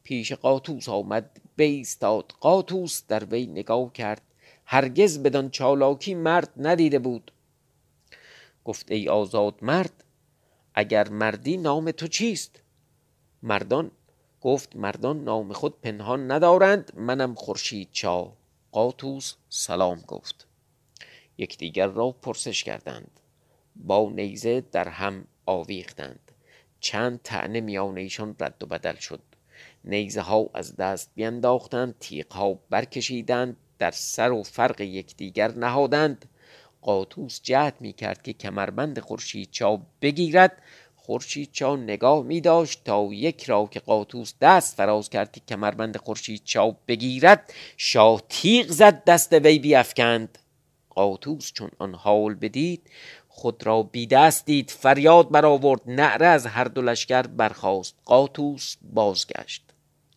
پیش 0.04 0.32
قاطوس 0.34 0.90
آمد 0.90 1.42
بایستاد 1.58 2.34
قاطوس 2.40 3.04
در 3.08 3.26
وی 3.26 3.46
نگاه 3.46 3.94
کرد. 3.94 4.22
هرگز 4.66 5.24
بدان 5.24 5.50
چالاکی 5.50 6.14
مرد 6.14 6.50
ندیده 6.58 7.00
بود. 7.00 7.32
گفت 8.68 8.92
ای 8.92 9.10
آزاد 9.10 9.56
مرد 9.62 10.04
اگر 10.74 11.10
مردی 11.10 11.58
نام 11.58 11.92
تو 11.92 12.08
چیست؟ 12.08 12.62
مردان 13.44 13.92
گفت 14.42 14.76
مردان 14.76 15.24
نام 15.24 15.54
خود 15.54 15.82
پنهان 15.82 16.32
ندارند 16.32 16.92
منم 16.96 17.36
خورشید 17.36 17.90
چا 17.92 18.34
قاطوس 18.72 19.36
سلام 19.50 20.04
گفت. 20.08 20.48
یکدیگر 21.38 21.88
را 21.88 22.12
پرسش 22.12 22.64
کردند 22.64 23.20
با 23.76 24.10
نیزه 24.16 24.62
در 24.72 24.88
هم 24.88 25.26
آویختند. 25.46 26.32
چند 26.80 27.20
طعنه 27.24 27.62
میان 27.62 27.98
ایشان 27.98 28.36
رد 28.40 28.64
و 28.64 28.66
بدل 28.66 28.96
شد. 28.96 29.22
نیزه 29.84 30.22
ها 30.22 30.50
از 30.54 30.76
دست 30.76 31.12
بینداختند 31.16 31.96
تیغ 32.00 32.34
ها 32.34 32.54
برکشیدند 32.70 33.58
در 33.80 33.92
سر 33.92 34.32
و 34.32 34.44
فرق 34.44 34.82
یکدیگر 34.82 35.52
نهادند. 35.52 36.30
قاطوس 36.88 37.40
جهد 37.44 37.76
می 37.80 37.94
کرد 37.94 38.22
که 38.22 38.34
کمربند 38.34 39.00
خورشید 39.00 39.52
چا 39.52 39.82
بگیرد. 40.02 40.62
خورشید 40.96 41.52
چا 41.52 41.76
نگاه 41.76 42.24
می 42.24 42.42
داشت 42.42 42.84
تا 42.84 43.10
یک 43.12 43.44
را 43.44 43.68
که 43.72 43.80
قاطوس 43.80 44.34
دست 44.42 44.78
فراز 44.78 45.10
کرد 45.10 45.32
که 45.32 45.40
کمربند 45.40 45.98
خورشید 45.98 46.42
چا 46.44 46.76
بگیرد 46.88 47.54
شاه 47.78 48.22
تیغ 48.30 48.68
زد 48.68 49.04
دست 49.04 49.34
وی 49.34 49.60
بیافکند. 49.60 50.38
قاطوس 50.90 51.54
چون 51.54 51.72
آن 51.80 51.94
حال 51.94 52.34
بدید 52.34 52.90
خود 53.28 53.66
را 53.66 53.84
بی 53.84 54.08
دست 54.08 54.46
دید 54.46 54.70
فریاد 54.70 55.32
برآورد 55.32 55.82
نعره 55.88 56.28
از 56.28 56.46
هر 56.46 56.64
دو 56.64 56.82
لشکر 56.82 57.22
برخاست. 57.22 57.96
قاطوس 58.06 58.76
بازگشت. 58.82 59.64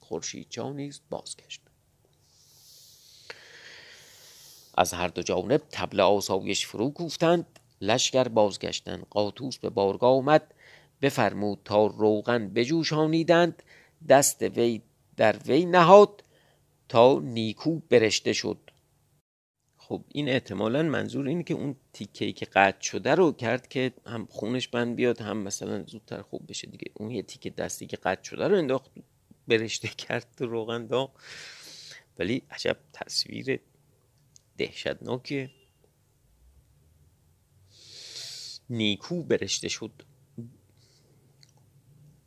خورشید 0.01 0.47
چا 0.51 0.73
نیز 0.73 1.01
بازگشت. 1.11 1.70
از 4.81 4.93
هر 4.95 5.09
دو 5.09 5.23
جانب 5.23 5.63
طبل 5.71 6.01
آسایش 6.01 6.67
فرو 6.67 6.91
کوفتند 6.91 7.47
لشکر 7.81 8.29
بازگشتند 8.29 9.07
قاطوس 9.11 9.59
به 9.59 9.71
بارگاه 9.71 10.11
آمد 10.11 10.55
بفرمود 11.03 11.59
تا 11.65 11.87
روغن 11.87 12.49
بجوشانیدند 12.49 13.63
دست 14.09 14.43
وی 14.43 14.83
در 15.17 15.37
وی 15.47 15.65
نهاد 15.65 16.25
تا 16.89 17.19
نیکو 17.19 17.79
برشته 17.79 18.33
شد. 18.33 18.59
خب 19.77 20.05
این 20.09 20.29
احتمالا 20.29 20.83
منظور 20.83 21.29
اینه 21.29 21.43
که 21.43 21.55
اون 21.55 21.77
تیکه 21.93 22.33
که 22.33 22.47
قطع 22.47 22.81
شده 22.81 23.15
رو 23.15 23.33
کرد 23.33 23.69
که 23.69 23.93
هم 24.07 24.29
خونش 24.31 24.69
بند 24.69 24.97
بیاد 24.97 25.21
هم 25.21 25.37
مثلا 25.37 25.85
زودتر 25.87 26.23
خوب 26.23 26.47
بشه 26.49 26.67
دیگه. 26.67 26.93
اون 26.95 27.11
یه 27.11 27.23
تیکه 27.23 27.51
دستی 27.51 27.87
که 27.87 27.97
قطع 27.97 28.23
شده 28.23 28.49
رو 28.49 28.57
انداخت 28.57 28.91
برشته 29.49 29.89
کرد 29.89 30.37
روغن 30.39 30.87
دا 30.87 31.13
ولی 32.19 32.43
عجب 32.51 32.77
تصویر 32.93 33.61
دهشتناکه 34.61 35.51
نیکو 38.71 39.23
برشته 39.23 39.69
شد. 39.69 40.03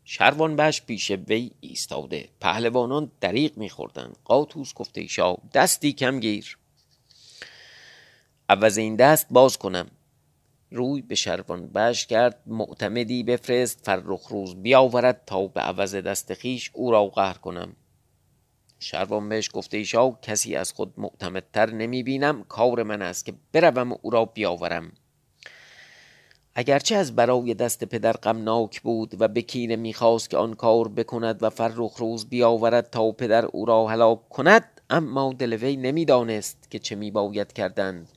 شروان 0.03 0.55
بش 0.55 0.81
پیش 0.81 1.11
وی 1.11 1.51
ایستاده. 1.59 2.29
پهلوانان 2.41 3.11
دریق 3.21 3.57
میخوردند. 3.57 4.17
قاطوس 4.25 4.73
گفته 4.73 5.07
شاه 5.07 5.37
دستی 5.53 5.93
کم 5.93 6.19
گیر. 6.19 6.57
عوض 8.49 8.77
این 8.77 8.95
دست 8.95 9.27
باز 9.29 9.57
کنم. 9.57 9.91
روی 10.71 11.01
به 11.01 11.15
شروان 11.15 11.67
بش 11.67 12.07
کرد. 12.07 12.43
معتمدی 12.45 13.23
بفرست 13.23 13.85
فرخ 13.85 14.27
روز 14.27 14.55
بیاورد 14.55 15.25
تا 15.25 15.47
به 15.47 15.61
عوض 15.61 15.95
دست 15.95 16.33
خیش 16.33 16.71
او 16.73 16.91
را 16.91 17.07
قهر 17.07 17.37
کنم. 17.37 17.75
شروان 18.83 19.29
بهش 19.29 19.49
گفته 19.53 19.83
شاه 19.83 20.21
کسی 20.21 20.55
از 20.55 20.73
خود 20.73 20.93
معتمدتر 20.97 21.69
نمی 21.69 22.03
بینم 22.03 22.43
کار 22.43 22.83
من 22.83 23.01
است 23.01 23.25
که 23.25 23.33
بروم 23.51 23.91
او 24.01 24.09
را 24.09 24.25
بیاورم. 24.25 24.91
اگرچه 26.55 26.95
از 26.95 27.15
برای 27.15 27.53
دست 27.53 27.83
پدر 27.83 28.13
غمناک 28.13 28.81
بود 28.81 29.21
و 29.21 29.27
به 29.27 29.41
کینه 29.41 29.75
می‌خواست 29.75 30.29
که 30.29 30.37
آن 30.37 30.53
کار 30.53 30.87
بکند 30.87 31.43
و 31.43 31.49
فرخ 31.49 31.95
روز 31.97 32.29
بیاورد 32.29 32.89
تا 32.89 33.11
پدر 33.11 33.45
او 33.45 33.65
را 33.65 33.87
هلاک 33.87 34.29
کند 34.29 34.81
اما 34.89 35.33
دل 35.33 35.53
وی 35.53 35.75
نمی‌دانست 35.77 36.71
که 36.71 36.79
چه 36.79 36.95
میباید 36.95 37.53
کردند. 37.53 38.09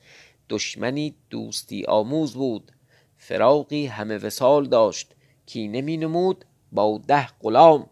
دشمنی 0.49 1.15
دوستی 1.29 1.85
آموز 1.85 2.33
بود. 2.33 2.71
فراقی 3.17 3.85
همه 3.85 4.17
وسال 4.17 4.67
داشت. 4.67 5.15
کینه 5.45 5.81
می 5.81 5.97
نمود 5.97 6.45
با 6.71 7.01
ده 7.07 7.27
غلام 7.41 7.89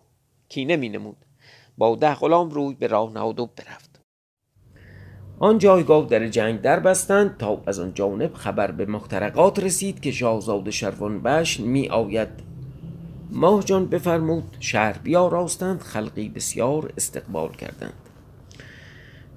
کینه 0.50 0.76
می 0.76 0.90
نمود 0.90 1.25
با 1.78 1.96
ده 1.96 2.16
غلام 2.16 2.50
روی 2.50 2.76
به 2.76 2.88
راه 2.88 3.14
نهاد 3.14 3.40
و 3.40 3.46
برفت. 3.46 4.02
آن 5.40 5.58
جایگاه 5.58 6.06
در 6.06 6.28
جنگ 6.28 6.62
در 6.62 6.80
بستند 6.80 7.38
تا 7.38 7.62
از 7.68 7.80
آن 7.80 7.94
جانب 7.94 8.34
خبر 8.34 8.72
به 8.72 8.86
مخترقات 8.86 9.60
رسید 9.60 10.00
که 10.00 10.12
شاهزاده 10.12 10.72
شروان 10.72 11.22
بش 11.22 11.60
می 11.60 11.90
آید 11.90 12.30
ماه 13.32 13.64
جان 13.64 13.86
بفرمود 13.86 14.58
شهر 14.60 14.98
بیاراستند 14.98 15.82
خلقی 15.82 16.30
بسیار 16.30 16.94
استقبال 16.98 17.50
کردند. 17.52 17.94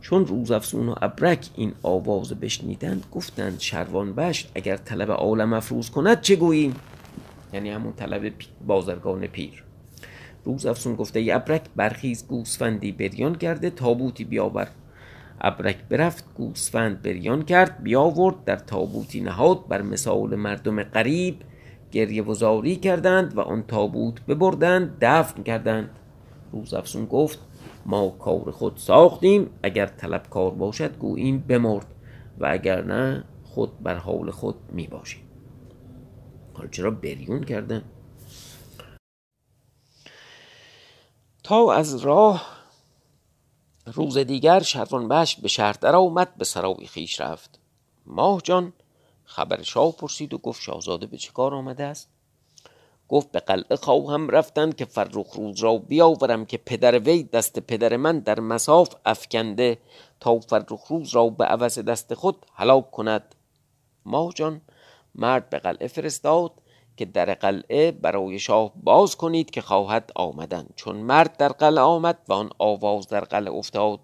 چون 0.00 0.26
روزافزون 0.26 0.88
و 0.88 0.95
ابرک 1.02 1.49
این 1.57 1.73
آواز 1.83 2.33
بشنیدند 2.33 3.04
گفتند 3.12 3.61
شروان 3.61 4.14
بشت 4.14 4.52
اگر 4.54 4.76
طلب 4.76 5.11
عالم 5.11 5.52
افروز 5.52 5.90
کند 5.90 6.21
چه 6.21 6.37
گوییم؟ 6.37 6.75
یعنی 7.52 7.71
همون 7.71 7.92
طلب 7.92 8.33
بازرگان 8.66 9.26
پیر. 9.26 9.68
روزافزون 10.49 10.95
گفته 10.95 11.21
ای 11.21 11.31
ابرک 11.31 11.62
برخیز 11.76 12.26
گوسفندی 12.26 12.93
بریان 12.93 13.35
کرده 13.35 13.71
تابوتی 13.71 14.25
بیاور. 14.25 14.69
ابرک 15.40 15.76
برفت 15.88 16.35
گوسفند 16.35 17.02
بریان 17.02 17.43
کرد 17.43 17.83
بیاورد 17.83 18.45
در 18.45 18.57
تابوتی 18.57 19.21
نهاد 19.21 19.69
بر 19.69 19.83
مثال 19.83 20.35
مردم 20.35 20.83
قریب 20.83 21.37
گریه 21.93 22.23
وزاری 22.23 22.76
کردند 22.76 23.37
و 23.37 23.40
آن 23.40 23.62
تابوت 23.62 24.26
ببردند 24.26 24.97
دفن 25.00 25.43
کردند. 25.43 25.90
روزافزون 26.52 27.07
گفت 27.07 27.38
ما 27.87 28.09
کار 28.09 28.50
خود 28.50 28.76
ساختیم 28.76 29.50
اگر 29.62 29.87
طلبکار 29.87 30.50
باشد 30.50 30.99
گوییم 30.99 31.45
بمرد 31.49 31.87
و 32.38 32.47
اگر 32.50 32.85
نه 32.85 33.25
خود 33.45 33.83
بر 33.83 33.95
حال 33.95 34.31
خود 34.31 34.57
می 34.73 34.87
باشیم 34.87 35.23
حالا 36.52 36.69
چرا 36.69 36.90
بریون 36.90 37.40
کردن؟ 37.40 37.83
از 41.52 41.97
راه 41.97 42.47
روز 43.87 44.19
دیگر 44.19 44.61
بش 45.11 45.37
به 45.37 45.49
شهر 45.49 45.73
در 45.73 45.97
آمد 45.97 46.35
به 46.35 46.45
سرای 46.45 46.87
خیش 46.87 47.21
رفت. 47.21 47.59
ماه 48.07 48.40
جان 48.40 48.73
خبر 49.25 49.62
شاه 49.62 49.93
پرسید 49.93 50.35
و 50.35 50.38
گفت 50.38 50.62
شاهزاده 50.62 51.07
به 51.07 51.17
چه 51.17 51.33
کار 51.33 51.55
آمده 51.55 51.85
است؟ 51.85 52.09
گفت 53.09 53.33
به 53.33 53.40
قلعه 53.40 53.76
خواهم 53.76 54.31
رفتن 54.31 54.73
که 54.73 54.85
فرخ 54.85 55.33
روز 55.37 55.61
را 55.61 55.78
بیاورم 55.78 56.45
که 56.45 56.57
پدر 56.57 56.99
وی 56.99 57.23
دست 57.23 57.59
پدر 57.59 57.97
من 57.97 58.19
در 58.19 58.40
مساف 58.40 58.95
افکنده 59.07 59.78
تا 60.21 60.40
فرخ 60.40 60.87
روز 60.87 61.14
را 61.14 61.28
به 61.28 61.45
عوض 61.45 61.78
دست 61.78 62.14
خود 62.14 62.47
هلاک 62.55 62.90
کند. 62.90 63.35
ماه 64.05 64.33
جان 64.33 64.61
مرد 65.14 65.50
به 65.50 65.59
قلعه 65.59 65.88
فرستاد 65.88 66.52
که 66.99 67.05
در 67.05 67.35
قلعه 67.35 67.90
برای 67.90 68.38
شاه 68.38 68.73
باز 68.83 69.17
کنید 69.17 69.50
که 69.50 69.61
خواهد 69.61 70.12
آمدن. 70.14 70.67
چون 70.76 70.97
مرد 70.97 71.37
در 71.37 71.49
قلعه 71.49 71.85
آمد 71.85 72.19
و 72.28 72.33
آن 72.33 72.50
آواز 72.59 73.09
در 73.09 73.21
قلعه 73.21 73.52
افتاد. 73.52 74.00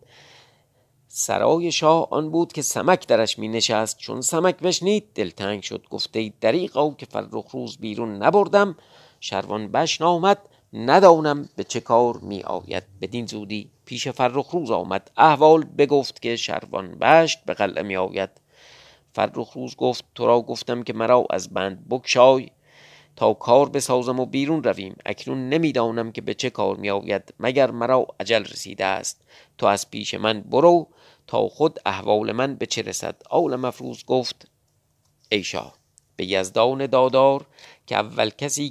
سرای 1.09 1.73
شاه 1.73 2.09
آن 2.11 2.31
بود 2.31 2.53
که 2.53 2.63
سمک 2.63 3.07
درش 3.07 3.39
می 3.39 3.49
نشست. 3.49 3.99
چون 3.99 4.21
سمک 4.21 4.57
بشنید 4.57 5.13
دلتنگ 5.15 5.63
شد. 5.63 5.87
گفته 5.91 6.33
دریقا 6.41 6.91
که 6.91 7.07
فرخ 7.07 7.51
روز 7.51 7.79
بیرون 7.79 8.17
نبردم 8.17 8.77
شروان 9.21 9.73
بشن 9.73 10.05
آمد. 10.05 10.39
ندانم 10.73 11.49
به 11.57 11.65
چه 11.65 11.81
کار 11.81 12.17
می 12.17 12.43
آید. 12.43 12.85
بدین 13.01 13.27
زودی 13.27 13.71
پیش 13.85 14.09
فرخ 14.09 14.51
روز 14.51 14.71
آمد. 14.71 15.11
احوال 15.17 15.65
بگفت 15.65 16.23
که 16.23 16.37
شروان 16.37 16.99
بشت 16.99 17.45
به 17.45 17.55
قلعه 17.55 17.83
می 17.83 17.97
آید. 17.97 18.31
فرخ 19.15 19.53
روز 19.53 19.77
گفت 19.77 20.05
تو 20.15 20.27
را 20.27 20.41
گفتم 20.41 20.83
که 20.83 20.93
مرا 20.93 21.27
از 21.31 21.55
بند 21.55 21.89
بکشای 21.91 22.51
تا 23.17 23.35
کار 23.35 23.69
بسازم 23.69 24.21
و 24.21 24.27
بیرون 24.27 24.63
رویم. 24.63 24.97
اکنون 25.07 25.49
نمی‌دانم 25.49 26.13
که 26.13 26.21
به 26.21 26.35
چه 26.35 26.51
کار 26.51 26.77
می 26.77 26.91
آید 26.91 27.35
مگر 27.41 27.71
مرا 27.71 28.07
عجل 28.21 28.45
رسیده 28.45 28.85
است؟ 28.85 29.21
تو 29.59 29.67
از 29.67 29.91
پیش 29.91 30.15
من 30.15 30.41
برو 30.41 30.89
تا 31.27 31.49
خود 31.49 31.79
احوال 31.87 32.33
من 32.33 32.55
به 32.55 32.67
چه 32.67 32.83
رسد. 32.83 33.23
آول 33.31 33.57
مفروض 33.57 34.05
گفت 34.05 34.49
ای 35.29 35.43
شاه 35.43 35.75
به 36.17 36.27
یزدان 36.27 36.87
دادار 36.87 37.47
که 37.87 37.97
اول 37.97 38.31
کسی 38.31 38.71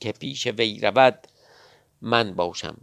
که 0.00 0.12
پیش 0.12 0.46
وی 0.46 0.80
رود 0.80 1.26
من 2.00 2.34
باشم. 2.34 2.76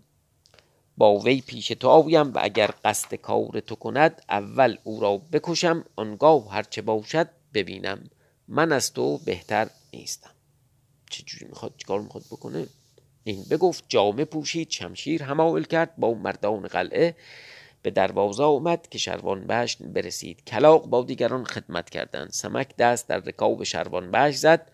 با 0.98 1.16
وی 1.16 1.42
پیش 1.42 1.68
تو 1.68 1.88
آویم 1.89 2.34
و 2.34 2.39
اگر 2.42 2.72
قصد 2.86 3.16
کار 3.16 3.60
تو 3.60 3.75
کند 3.75 4.22
اول 4.30 4.78
او 4.84 5.00
را 5.00 5.18
بکشم. 5.18 5.86
آنگاه 5.96 6.51
هرچه 6.51 6.82
باشد 6.82 7.30
ببینم. 7.54 8.10
من 8.48 8.72
از 8.72 8.94
تو 8.94 9.18
بهتر 9.18 9.70
نیستم. 9.94 10.38
چجوری 11.10 11.46
می‌خواد 11.46 11.74
چیکار 11.78 12.01
می‌خواد 12.01 12.24
بکنه؟ 12.32 12.68
این 13.24 13.46
بگفت 13.51 13.84
جامه 13.88 14.25
پوشید 14.25 14.70
شمشیر 14.70 15.24
همایل 15.24 15.63
کرد 15.63 15.96
با 15.98 16.13
مردان 16.13 16.68
قلعه 16.68 17.16
به 17.82 17.92
دروازه 17.92 18.44
آمد 18.44 18.88
که 18.89 18.98
شروان 18.98 19.48
بشت 19.48 19.84
برسید. 19.84 20.44
کلاق 20.44 20.86
با 20.86 21.04
دیگران 21.04 21.46
خدمت 21.46 21.89
کردند. 21.89 22.30
سمک 22.30 22.75
دست 22.75 23.08
در 23.08 23.20
رکاب 23.20 23.63
شروان 23.63 24.12
بشت 24.12 24.38
زد 24.38 24.72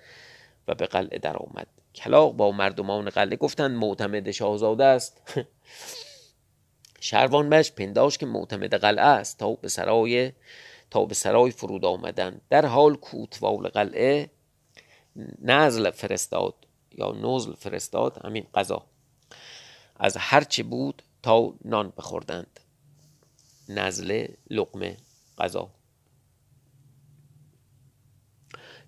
و 0.67 0.75
به 0.75 0.85
قلعه 0.85 1.19
در 1.19 1.37
آمد 1.37 1.67
کلاق 1.95 2.33
با 2.33 2.51
مردمان 2.51 3.09
قلعه 3.09 3.35
گفتند 3.35 3.71
معتمد 3.71 4.31
شاهزاده 4.31 4.83
است. 4.83 5.21
شروان 6.99 7.49
بشت 7.49 7.75
پنداش 7.75 8.17
که 8.17 8.25
معتمد 8.25 8.73
قلعه 8.73 9.05
است 9.05 9.39
تا 9.39 9.53
به 9.53 9.67
سرای 9.67 10.31
تا 10.91 11.05
به 11.05 11.13
سرای 11.13 11.51
فرود 11.51 11.85
آمدند. 11.85 12.41
در 12.49 12.65
حال 12.65 12.95
کوتوال 12.95 13.67
قلعه 13.67 14.29
نزل 15.41 15.91
فرستاد 15.91 16.55
یا 16.91 17.11
نزل 17.11 17.53
فرستاد 17.53 18.25
همین 18.25 18.45
قضا. 18.53 18.85
از 19.95 20.17
هرچه 20.17 20.63
بود 20.63 21.03
تا 21.23 21.53
نان 21.65 21.93
بخوردند. 21.97 22.59
نزل 23.69 24.27
لقمه 24.49 24.97
غذا 25.37 25.69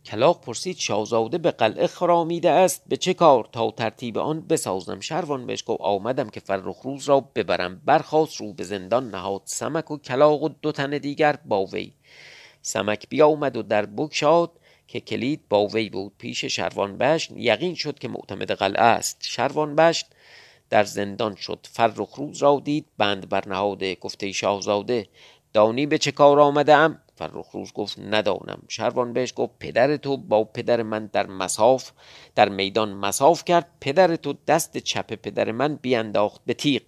کلاق 0.05 0.41
پرسید 0.41 0.77
شاهزاده 0.77 1.37
به 1.37 1.51
قلعه 1.51 1.87
خرامیده 1.87 2.49
است 2.49 2.83
به 2.87 2.97
چه 2.97 3.13
کار؟ 3.13 3.49
تا 3.51 3.71
ترتیب 3.71 4.17
آن 4.17 4.41
بسازم. 4.47 4.99
شروان 4.99 5.45
بهش 5.45 5.63
گفت 5.65 5.81
آمدم 5.81 6.29
که 6.29 6.39
فرخ 6.39 6.81
روز 6.81 7.09
را 7.09 7.19
ببرم. 7.19 7.81
برخواست 7.85 8.35
رو 8.35 8.53
به 8.53 8.63
زندان 8.63 9.09
نهاد. 9.09 9.41
سمک 9.45 9.91
و 9.91 9.97
کلاق 9.97 10.43
و 10.43 10.49
دو 10.49 10.71
تن 10.71 10.97
دیگر 10.97 11.39
با 11.45 11.65
وی. 11.65 11.93
سمک 12.61 13.09
بیامد 13.09 13.57
و 13.57 13.63
در 13.63 13.85
بگشاد. 13.85 14.51
که 14.87 14.99
کلید 14.99 15.41
با 15.49 15.67
وی 15.67 15.89
بود. 15.89 16.11
پیش 16.17 16.45
شروان 16.45 16.97
بشت 16.97 17.31
یقین 17.35 17.75
شد 17.75 17.99
که 17.99 18.07
معتمد 18.07 18.51
قلعه 18.51 18.83
است. 18.83 19.17
شروان 19.21 19.75
بشت 19.75 20.05
در 20.69 20.83
زندان 20.83 21.35
شد. 21.35 21.67
فرخ 21.71 22.15
روز 22.15 22.43
را 22.43 22.61
دید. 22.63 22.85
بند 22.97 23.29
برنهاده 23.29 23.95
گفته 23.95 24.31
شاهزاده 24.31 25.07
دانی 25.53 25.85
به 25.85 25.97
چه 25.97 26.11
کار 26.11 26.39
آمده 26.39 26.75
ام 26.75 26.99
فرخ 27.15 27.49
روز 27.51 27.73
گفت 27.73 27.99
ندانم. 27.99 28.63
شروان 28.67 29.13
بهش 29.13 29.33
گفت 29.35 29.53
پدر 29.59 29.97
تو 29.97 30.17
با 30.17 30.43
پدر 30.43 30.83
من 30.83 31.05
در 31.05 31.27
مساف 31.27 31.91
در 32.35 32.49
میدان 32.49 32.93
مساف 32.93 33.45
کرد. 33.45 33.69
پدر 33.81 34.15
تو 34.15 34.33
دست 34.47 34.77
چپ 34.77 35.13
پدر 35.13 35.51
من 35.51 35.75
بیانداخت 35.75 36.41
به 36.45 36.53
تیغ. 36.53 36.81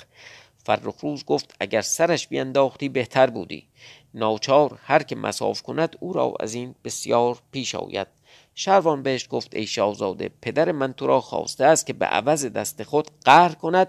فرخ 0.69 0.95
روز 1.01 1.25
گفت 1.25 1.55
اگر 1.59 1.81
سرش 1.81 2.27
بیانداختی 2.27 2.89
بهتر 2.89 3.29
بودی. 3.29 3.67
ناچار 4.13 4.79
هر 4.83 5.03
که 5.03 5.15
مساف 5.15 5.61
کند 5.61 5.95
او 5.99 6.13
را 6.13 6.33
از 6.39 6.53
این 6.53 6.75
بسیار 6.83 7.39
پیش 7.51 7.75
آید. 7.75 8.07
شروان 8.55 9.03
بهش 9.03 9.27
گفت 9.29 9.55
ای 9.55 9.67
شاهزاده 9.67 10.29
پدر 10.41 10.71
من 10.71 10.93
تو 10.93 11.07
را 11.07 11.21
خواسته 11.21 11.65
است 11.65 11.87
که 11.87 11.93
به 11.93 12.05
عوض 12.05 12.45
دست 12.45 12.83
خود 12.83 13.07
قهر 13.25 13.55
کند 13.55 13.87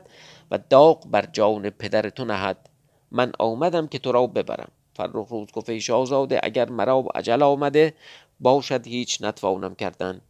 و 0.51 0.59
داغ 0.71 1.07
بر 1.07 1.27
جان 1.33 1.71
پدر 1.71 2.11
تو 2.11 2.25
نهد. 2.25 2.69
من 3.11 3.33
آمدم 3.39 3.87
که 3.87 3.99
تو 3.99 4.13
را 4.13 4.27
ببرم. 4.27 4.71
فرخ 4.95 5.29
روز 5.29 5.49
گفت 5.53 5.71
ای 5.71 5.81
شاهزاده 5.81 6.41
اگر 6.43 6.69
مرا 6.71 7.05
عجل 7.15 7.43
آمده 7.43 7.95
باشد 8.41 8.87
هیچ 8.87 9.23
نتوانم 9.23 9.75
کردن. 9.75 10.21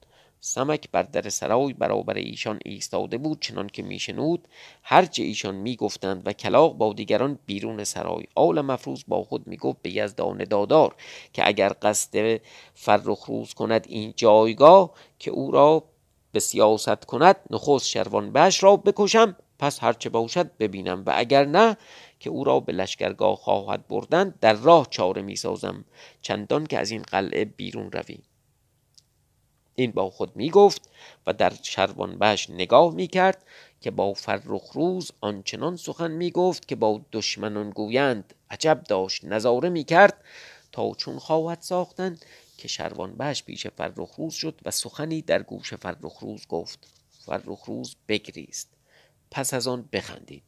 سمک 0.41 0.91
بر 0.93 1.03
در 1.03 1.29
سرای 1.29 1.73
برابر 1.73 2.15
ایشان 2.15 2.59
ایستاده 2.65 3.19
بود 3.19 3.41
چنان 3.41 3.67
که 3.67 3.83
میشنود 3.83 4.49
هرچه 4.83 5.23
ایشان 5.23 5.55
می‌گفتند 5.55 6.23
و 6.27 6.33
کلاق 6.33 6.75
با 6.75 6.93
دیگران 6.93 7.39
بیرون 7.47 7.85
سرای. 7.85 8.25
آل 8.35 8.61
مفروض 8.61 9.05
با 9.09 9.23
خود 9.25 9.47
می‌گفت 9.47 9.83
به 9.83 9.97
یزدان 9.97 10.45
دادار 10.45 10.95
که 11.33 11.49
اگر 11.49 11.73
قصد 11.83 12.41
فرخ 12.75 13.25
روز 13.25 13.55
کند 13.55 13.87
این 13.89 14.13
جایگاه 14.17 14.91
که 15.19 15.31
او 15.31 15.51
را 15.51 15.85
به 16.33 16.41
سیاست 16.41 17.05
کند 17.05 17.37
نخست 17.51 17.87
شروان 17.87 18.33
بش 18.33 18.63
را 18.63 18.77
بکشم 18.77 19.37
پس 19.59 19.83
هرچه 19.83 20.11
باشد 20.11 20.57
ببینم. 20.57 21.03
و 21.07 21.13
اگر 21.17 21.45
نه 21.45 21.77
که 22.21 22.31
او 22.31 22.45
را 22.45 22.61
به 22.61 22.73
لشکرگاه 22.73 23.37
خواهد 23.37 23.89
بردن 23.89 24.35
در 24.41 24.53
راه 24.53 24.87
چاره 24.91 25.23
می‌سازم 25.23 25.85
چندان 26.23 26.67
که 26.67 26.79
از 26.79 26.91
این 26.91 27.03
قلعه 27.03 27.45
بیرون 27.45 27.93
رویم. 27.93 28.23
این 29.75 29.91
با 29.91 30.11
خود 30.11 30.37
می 30.37 30.51
گفت 30.51 30.91
و 31.27 31.33
در 31.33 31.53
بش 32.21 32.51
نگاه 32.51 32.95
می 32.95 33.07
کرد 33.07 33.45
که 33.81 33.91
با 33.91 34.15
فرخ 34.15 34.73
روز 34.73 35.11
آنچنان 35.21 35.77
سخن 35.77 36.11
می 36.11 36.31
گفت 36.31 36.69
که 36.69 36.77
با 36.77 37.01
دشمنان 37.13 37.71
گویند 37.71 38.35
عجب 38.51 38.83
داشت 38.89 39.25
نظاره 39.25 39.69
می 39.69 39.85
کرد 39.85 40.25
تا 40.73 40.95
چون 40.95 41.19
خواهد 41.19 41.61
ساختن 41.61 42.19
که 42.59 42.69
بش 43.19 43.45
پیش 43.45 43.67
فرخ 43.67 44.15
روز 44.15 44.35
شد 44.35 44.61
و 44.65 44.71
سخنی 44.71 45.23
در 45.23 45.43
گوش 45.43 45.75
فرخ 45.75 46.19
روز 46.19 46.47
گفت. 46.47 46.87
فرخ 47.27 47.65
روز 47.65 47.97
بگریست. 48.09 48.69
پس 49.31 49.55
از 49.55 49.69
آن 49.69 49.89
بخندید. 49.93 50.43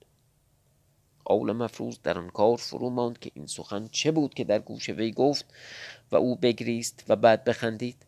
اول 1.30 1.52
مفروض 1.52 1.98
در 2.02 2.18
آن 2.18 2.30
کار 2.30 2.56
فرو 2.56 2.90
ماند 2.90 3.18
که 3.18 3.30
این 3.34 3.46
سخن 3.46 3.88
چه 3.92 4.10
بود 4.10 4.34
که 4.34 4.44
در 4.44 4.58
گوش 4.58 4.88
وی 4.88 5.12
گفت 5.12 5.44
و 6.12 6.16
او 6.16 6.36
بگریست 6.36 7.04
و 7.08 7.16
بعد 7.16 7.44
بخندید؟ 7.44 8.06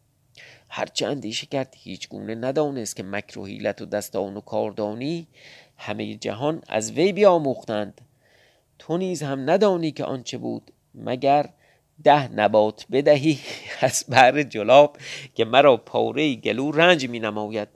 هرچه 0.68 1.06
اندیشه 1.06 1.46
کرد 1.46 1.74
هیچ 1.76 2.08
گونه 2.08 2.34
ندانست 2.34 2.96
که 2.96 3.02
مکر 3.02 3.38
و 3.38 3.46
حیلت 3.46 3.82
و 3.82 3.86
دستان 3.86 4.36
و 4.36 4.40
کاردانی 4.40 5.26
همه 5.76 6.14
جهان 6.14 6.62
از 6.68 6.92
وی 6.92 7.12
بیاموختند. 7.12 8.00
تو 8.78 8.96
نیز 8.96 9.22
هم 9.22 9.50
ندانی 9.50 9.92
که 9.92 10.04
آنچه 10.04 10.38
بود 10.38 10.70
مگر 10.94 11.50
ده 12.04 12.32
نبات 12.32 12.86
بدهی 12.92 13.38
از 13.80 14.04
بهر 14.08 14.42
جلاب 14.42 14.96
که 15.34 15.44
مرا 15.44 15.76
پاره 15.76 16.34
گلو 16.34 16.70
رنج 16.70 17.08
می 17.08 17.20
نماید 17.20 17.68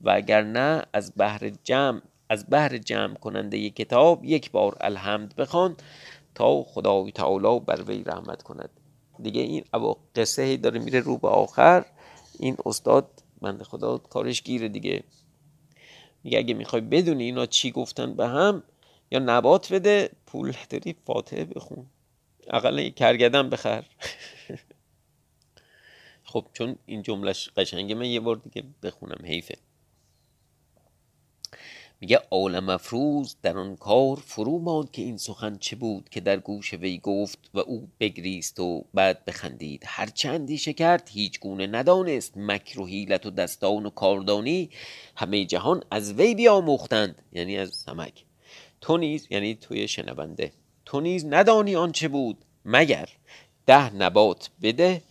و 0.00 0.10
اگر 0.10 0.42
نه 0.42 0.82
از 0.92 1.12
بهر 1.12 1.50
جمع 1.64 2.00
از 2.28 2.46
بهر 2.46 2.78
جمع 2.78 3.14
کننده 3.14 3.58
ی 3.58 3.70
کتاب 3.70 4.24
یک 4.24 4.50
بار 4.50 4.76
الحمد 4.80 5.36
بخوان 5.36 5.76
تا 6.34 6.62
خدای 6.62 7.12
تعالی 7.12 7.60
بر 7.60 7.82
وی 7.82 8.04
رحمت 8.04 8.42
کند. 8.42 8.70
دیگه 9.22 9.40
این 9.40 9.64
قصه 10.16 10.56
داره 10.56 10.80
میره 10.80 11.00
رو 11.00 11.18
به 11.18 11.28
آخر. 11.28 11.84
این 12.38 12.56
استاد 12.66 13.22
بند 13.40 13.62
خدا 13.62 13.98
کارش 13.98 14.42
گیره 14.42 14.68
دیگه. 14.68 15.04
میگه 16.24 16.38
اگه 16.38 16.54
می‌خوای 16.54 16.82
بدونی 16.82 17.24
اینا 17.24 17.46
چی 17.46 17.70
گفتن 17.70 18.14
به 18.14 18.28
هم 18.28 18.62
یا 19.10 19.18
نبات 19.18 19.72
بده 19.72 20.10
پول 20.26 20.52
داری 20.70 20.96
فاتحه 21.06 21.44
بخون. 21.44 21.86
اقلا 22.48 22.88
کرگدن 22.88 23.50
بخر. 23.50 23.84
خب 26.24 26.46
چون 26.52 26.76
این 26.86 27.02
جملهش 27.02 27.48
قشنگه 27.56 27.94
من 27.94 28.06
یه 28.06 28.20
بار 28.20 28.36
دیگه 28.36 28.64
بخونم 28.82 29.24
حیفه. 29.24 29.56
میگه 32.04 32.20
آل 32.30 32.60
مفروض 32.60 33.34
در 33.42 33.58
آن 33.58 33.76
کار 33.76 34.16
فرو 34.16 34.58
ماند 34.58 34.90
که 34.90 35.02
این 35.02 35.16
سخن 35.16 35.56
چه 35.56 35.76
بود 35.76 36.08
که 36.08 36.20
در 36.20 36.36
گوش 36.36 36.74
وی 36.74 36.98
گفت 36.98 37.38
و 37.54 37.58
او 37.58 37.88
بگریست 38.00 38.60
و 38.60 38.84
بعد 38.94 39.24
بخندید. 39.24 39.82
هر 39.86 40.06
چندی 40.06 40.58
کرد 40.58 41.10
هیچ 41.12 41.40
گونه 41.40 41.66
ندانست 41.66 42.32
مکر 42.36 42.80
و 42.80 42.86
حیلت 42.86 43.26
و 43.26 43.30
دستان 43.30 43.86
و 43.86 43.90
کاردانی 43.90 44.70
همه 45.16 45.44
جهان 45.44 45.82
از 45.90 46.12
وی 46.12 46.34
بیاموختند 46.34 47.22
یعنی 47.32 47.58
از 47.58 47.70
سمک. 47.74 48.24
تو 48.80 48.96
نیز 48.96 49.26
یعنی 49.30 49.54
توی 49.54 49.88
شنونده 49.88 50.52
تو 50.84 51.00
نیز 51.00 51.26
ندانی 51.26 51.76
آنچه 51.76 52.08
بود. 52.08 52.38
مگر 52.64 53.08
ده 53.66 53.94
نبات 53.94 54.50
بده 54.62 55.02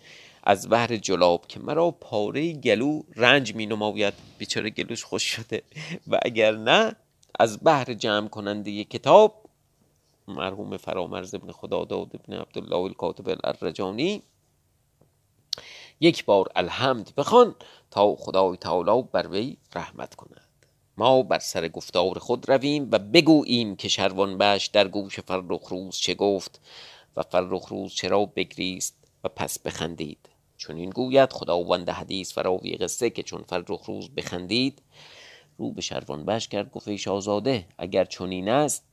از 0.43 0.69
بهر 0.69 0.97
جلاب 0.97 1.47
که 1.47 1.59
مرا 1.59 1.91
پاره 1.91 2.53
گلو 2.53 3.01
رنج 3.15 3.55
می 3.55 3.65
نماید 3.65 4.13
بیچاره 4.37 4.69
گلوش 4.69 5.03
خوش 5.03 5.23
شده. 5.23 5.63
و 6.07 6.19
اگر 6.25 6.55
نه 6.55 6.95
از 7.39 7.59
بهر 7.59 7.93
جمع 7.93 8.27
کننده 8.27 8.83
کتاب 8.83 9.43
مرحوم 10.27 10.77
فرامرز 10.77 11.35
ابن 11.35 11.51
خدا 11.51 11.85
داود 11.85 12.11
ابن 12.13 12.33
عبدالله 12.33 12.75
الکاتب 12.75 13.39
الرجانی 13.43 14.21
یک 15.99 16.25
بار 16.25 16.51
الحمد 16.55 17.11
بخوان 17.17 17.55
تا 17.91 18.15
خدای 18.15 18.57
تعالی 18.57 19.03
بر 19.11 19.27
وی 19.27 19.57
رحمت 19.75 20.15
کند. 20.15 20.47
ما 20.97 21.23
بر 21.23 21.39
سر 21.39 21.67
گفتار 21.67 22.19
خود 22.19 22.49
رویم 22.49 22.89
و 22.91 22.99
بگوییم 22.99 23.75
که 23.75 23.87
شروان 23.87 24.37
بش 24.37 24.67
در 24.67 24.87
گوش 24.87 25.19
فرخ 25.19 25.67
روز 25.69 25.95
چه 25.95 26.13
گفت 26.13 26.61
و 27.15 27.23
فرخ 27.23 27.67
روز 27.67 27.93
چرا 27.93 28.25
بگریست 28.25 28.95
و 29.23 29.29
پس 29.29 29.59
بخندید. 29.59 30.32
چون 30.63 30.77
این 30.77 30.89
گوید 30.89 31.33
خداوند 31.33 31.89
حدیث 31.89 32.33
فراوی 32.33 32.75
قصه 32.75 33.09
که 33.09 33.23
چون 33.23 33.43
فرخ 33.43 33.85
روز 33.85 34.09
بخندید 34.09 34.81
رو 35.57 35.71
به 35.71 35.81
شروان 35.81 36.25
بش 36.25 36.47
کرد 36.47 36.71
گفت 36.71 36.87
ای 36.87 36.97
شاهزاده 36.97 37.65
اگر 37.77 38.05
چنین 38.05 38.49
است 38.49 38.85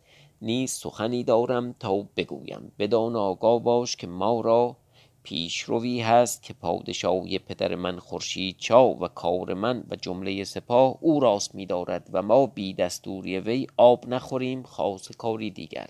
نیز 0.43 0.71
سخنی 0.71 1.25
دارم 1.25 1.73
تا 1.73 2.09
بگویم. 2.17 2.73
بدان 2.79 3.17
آگاه 3.17 3.63
باش 3.63 3.97
که 3.97 4.07
ما 4.07 4.41
را 4.41 4.77
پیشروی 5.23 6.01
هست 6.01 6.43
که 6.43 6.55
پادشاهی 6.55 7.39
پدر 7.39 7.75
من 7.75 7.99
خورشید 7.99 8.57
چا 8.59 8.89
و 8.89 9.09
کار 9.09 9.55
من 9.55 9.85
و 9.91 9.97
جمله 9.97 10.45
سپاه 10.45 10.99
او 11.01 11.21
راست 11.21 11.55
می‌دارد 11.55 12.11
و 12.13 12.23
ما 12.23 12.47
بی 12.47 12.75
دستوری 12.75 13.39
وی 13.39 13.67
آب 13.77 14.09
نخوریم 14.09 14.63
خاص 14.63 15.09
کاری 15.17 15.51
دیگر. 15.51 15.89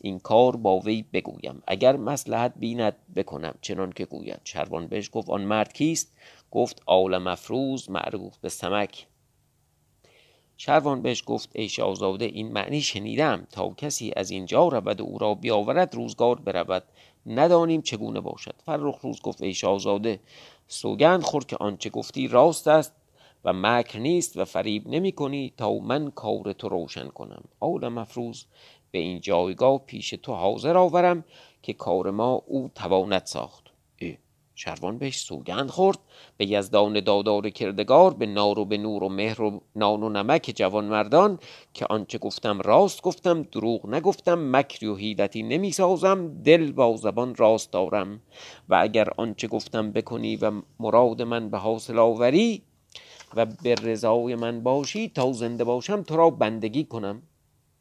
این 0.00 0.18
کار 0.18 0.56
با 0.56 0.78
وی 0.78 1.04
بگویم. 1.12 1.62
اگر 1.66 1.96
مصلحت 1.96 2.52
بیند 2.56 2.96
بکنم. 3.16 3.54
چنان 3.60 3.92
که 3.92 4.04
گوید 4.04 4.40
شروان 4.44 4.86
بهش 4.86 5.10
گفت 5.12 5.30
آن 5.30 5.42
مرد 5.42 5.72
کیست؟ 5.72 6.12
گفت 6.50 6.82
آل 6.86 7.18
مفروز 7.18 7.90
معروف 7.90 8.38
به 8.38 8.48
سمک. 8.48 9.06
شروان 10.56 11.02
بهش 11.02 11.22
گفت 11.26 11.50
ای 11.54 11.68
شاهزاده 11.68 12.24
این 12.24 12.52
معنی 12.52 12.80
شنیدم. 12.80 13.46
تا 13.52 13.68
کسی 13.76 14.12
از 14.16 14.30
اینجا 14.30 14.68
رود 14.68 15.00
و 15.00 15.04
او 15.04 15.18
را 15.18 15.34
بیاورد 15.34 15.94
روزگار 15.94 16.40
برود. 16.40 16.82
ندانیم 17.26 17.82
چگونه 17.82 18.20
باشد. 18.20 18.54
فرخ 18.66 19.00
روز 19.00 19.22
گفت 19.22 19.42
ای 19.42 19.54
شاهزاده 19.54 20.20
سوگند 20.68 21.22
خور 21.22 21.44
که 21.44 21.56
آنچه 21.56 21.90
گفتی 21.90 22.28
راست 22.28 22.68
است 22.68 22.92
و 23.44 23.52
مکر 23.52 23.98
نیست 23.98 24.36
و 24.36 24.44
فریب 24.44 24.88
نمی 24.88 25.12
کنی 25.12 25.52
تا 25.56 25.78
من 25.78 26.10
کار 26.10 26.52
تو 26.52 26.68
روشن 26.68 27.08
کنم. 27.08 27.44
آل 27.60 27.88
مفروز 27.88 28.44
به 28.90 28.98
این 28.98 29.20
جایگاه 29.20 29.78
پیش 29.78 30.10
تو 30.10 30.32
حاضر 30.32 30.76
آورم 30.76 31.24
که 31.62 31.72
کار 31.72 32.10
ما 32.10 32.42
او 32.46 32.70
تواند 32.74 33.22
ساخت. 33.24 33.66
شروان 34.56 34.98
بهش 34.98 35.18
سوگند 35.18 35.70
خورد. 35.70 35.98
به 36.36 36.46
یزدان 36.46 37.00
دادار 37.00 37.50
کردگار 37.50 38.14
به 38.14 38.26
نار 38.26 38.58
و 38.58 38.64
به 38.64 38.76
نور 38.76 39.04
و 39.04 39.08
مهر 39.08 39.42
و 39.42 39.62
نان 39.76 40.02
و 40.02 40.08
نمک 40.08 40.52
جوان 40.56 40.84
مردان 40.84 41.38
که 41.74 41.86
آنچه 41.90 42.18
گفتم 42.18 42.60
راست 42.60 43.02
گفتم 43.02 43.42
دروغ 43.42 43.86
نگفتم 43.88 44.56
مکری 44.56 44.88
و 44.88 44.94
حیلتی 44.94 45.42
نمی 45.42 45.72
سازم 45.72 46.42
دل 46.42 46.72
با 46.72 46.96
زبان 46.96 47.34
راست 47.34 47.72
دارم 47.72 48.20
و 48.68 48.74
اگر 48.74 49.08
آنچه 49.16 49.48
گفتم 49.48 49.92
بکنی 49.92 50.36
و 50.36 50.52
مراد 50.80 51.22
من 51.22 51.50
به 51.50 51.58
حاصل 51.58 51.98
آوری 51.98 52.62
و 53.34 53.46
به 53.46 53.74
رضای 53.74 54.34
من 54.34 54.62
باشی 54.62 55.08
تا 55.08 55.32
زنده 55.32 55.64
باشم 55.64 56.02
تو 56.02 56.16
را 56.16 56.30
بندگی 56.30 56.84
کنم. 56.84 57.22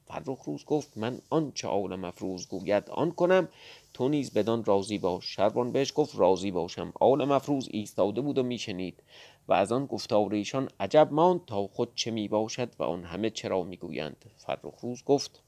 فرخ 0.07 0.43
روز 0.43 0.65
گفت 0.65 0.97
من 0.97 1.21
آنچه 1.29 1.67
عالم 1.67 2.03
افروز 2.03 2.47
گوید 2.47 2.89
آن 2.89 3.11
کنم. 3.11 3.47
تو 3.93 4.09
نیز 4.09 4.33
بدان 4.33 4.63
راضی 4.63 4.97
باش. 4.97 5.25
شروان 5.35 5.71
بهش 5.71 5.93
گفت 5.95 6.15
راضی 6.15 6.51
باشم. 6.51 6.93
آل 6.99 7.25
مفروز 7.25 7.69
ایستاده 7.71 8.21
بود 8.21 8.37
و 8.37 8.43
میشنید 8.43 9.03
و 9.47 9.53
از 9.53 9.71
آن 9.71 9.85
گفتار 9.85 10.33
ایشان 10.33 10.69
عجب 10.79 11.07
ماند 11.11 11.45
تا 11.45 11.67
خود 11.67 11.95
چه 11.95 12.11
می 12.11 12.27
باشد 12.27 12.69
و 12.79 12.83
آن 12.83 13.03
همه 13.03 13.29
چرا 13.29 13.63
می‌گویند. 13.63 14.25
فرخ 14.37 14.79
روز 14.81 15.03
گفت 15.03 15.43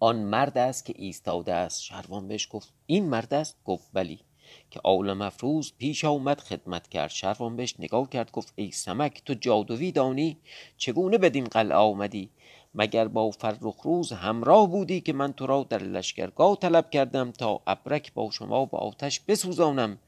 آن 0.00 0.16
مرد 0.16 0.58
است 0.58 0.84
که 0.84 0.94
ایستاده 0.96 1.52
است. 1.54 1.82
شروان 1.82 2.28
بهش 2.28 2.48
گفت 2.50 2.72
این 2.86 3.08
مرد 3.08 3.34
است؟ 3.34 3.56
گفت 3.64 3.88
بلی. 3.92 4.20
که 4.70 4.80
آل 4.84 5.12
مفروز 5.12 5.72
پیش 5.78 6.04
آمد 6.04 6.40
خدمت 6.40 6.88
کرد. 6.88 7.10
شروان 7.10 7.56
بهش 7.56 7.74
نگاه 7.78 8.08
کرد 8.10 8.30
گفت 8.30 8.52
ای 8.56 8.70
سمک 8.70 9.22
تو 9.24 9.34
جادوی 9.34 9.92
دانی؟ 9.92 10.38
چگونه 10.76 11.18
بدین 11.18 11.44
قلعه 11.44 11.78
آمدی؟ 11.78 12.30
مگر 12.78 13.08
با 13.08 13.30
فرخ 13.30 13.82
روز 13.82 14.12
همراه 14.12 14.70
بودی 14.70 15.00
که 15.00 15.12
من 15.12 15.32
تو 15.32 15.46
را 15.46 15.66
در 15.68 15.82
لشکرگاه 15.82 16.56
طلب 16.56 16.90
کردم 16.90 17.30
تا 17.30 17.60
ابرک 17.66 18.14
با 18.14 18.30
شما 18.30 18.64
با 18.64 18.78
آتش 18.78 19.20
بسوزانم؟ 19.20 19.98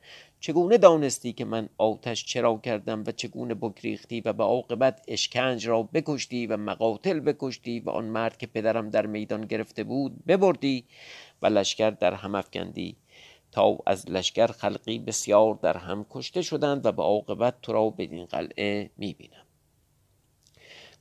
چگونه 0.40 0.78
دانستی 0.78 1.32
که 1.32 1.44
من 1.44 1.68
آتش 1.78 2.24
چرا 2.24 2.56
کردم 2.56 3.04
و 3.06 3.12
چگونه 3.12 3.54
بگریختی 3.54 4.20
و 4.20 4.32
به 4.32 4.44
عاقبت 4.44 5.04
اشکنج 5.08 5.68
را 5.68 5.82
بکشتی 5.82 6.46
و 6.46 6.56
مقاتل 6.56 7.20
بکشتی 7.20 7.80
و 7.80 7.90
آن 7.90 8.04
مرد 8.04 8.36
که 8.36 8.46
پدرم 8.46 8.90
در 8.90 9.06
میدان 9.06 9.40
گرفته 9.40 9.84
بود 9.84 10.24
ببردی 10.26 10.84
و 11.42 11.46
لشکر 11.46 11.90
در 11.90 12.14
هم 12.14 12.34
افکندی؟ 12.34 12.96
تا 13.52 13.78
از 13.86 14.10
لشکر 14.10 14.46
خلقی 14.46 14.98
بسیار 14.98 15.54
در 15.62 15.76
هم 15.76 16.06
کشته 16.10 16.42
شدند 16.42 16.86
و 16.86 16.92
به 16.92 17.02
عاقبت 17.02 17.54
تو 17.62 17.72
را 17.72 17.90
بدین 17.90 18.24
قلعه 18.24 18.90
می‌بینم. 18.96 19.47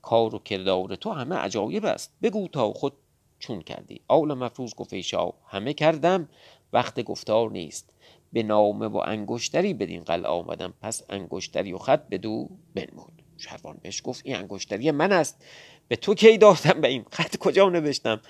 کار 0.08 0.36
و 0.36 0.40
کردار 0.40 0.96
تو 0.96 1.12
همه 1.12 1.36
عجایب 1.36 1.86
است. 1.86 2.14
بگو 2.22 2.48
تا 2.48 2.74
خود 2.74 2.94
چون 3.40 3.62
کردی. 3.62 4.02
آل 4.08 4.34
مفروض 4.34 4.76
گفت 4.76 5.02
شاه 5.02 5.34
همه 5.48 5.74
کردم 5.74 6.30
وقت 6.74 7.02
گفتار 7.02 7.52
نیست. 7.52 7.94
به 8.34 8.44
نامه 8.44 8.88
و 8.88 8.98
انگشتری 8.98 9.74
بدین 9.74 10.04
قلعه 10.04 10.32
آمدم. 10.32 10.74
پس 10.82 11.04
انگشتری 11.10 11.74
و 11.74 11.78
خط 11.78 12.10
بدو 12.10 12.50
بنمود. 12.76 13.22
شروان 13.38 13.78
بهش 13.82 14.02
گفت 14.04 14.22
این 14.26 14.36
انگشتری 14.36 14.92
من 14.92 15.12
است. 15.12 15.46
به 15.88 15.96
تو 15.96 16.14
کی 16.14 16.38
دادم؟ 16.38 16.82
به 16.82 16.88
این 16.88 17.06
خط 17.12 17.38
کجا 17.38 17.70
نوشتم؟ 17.70 18.22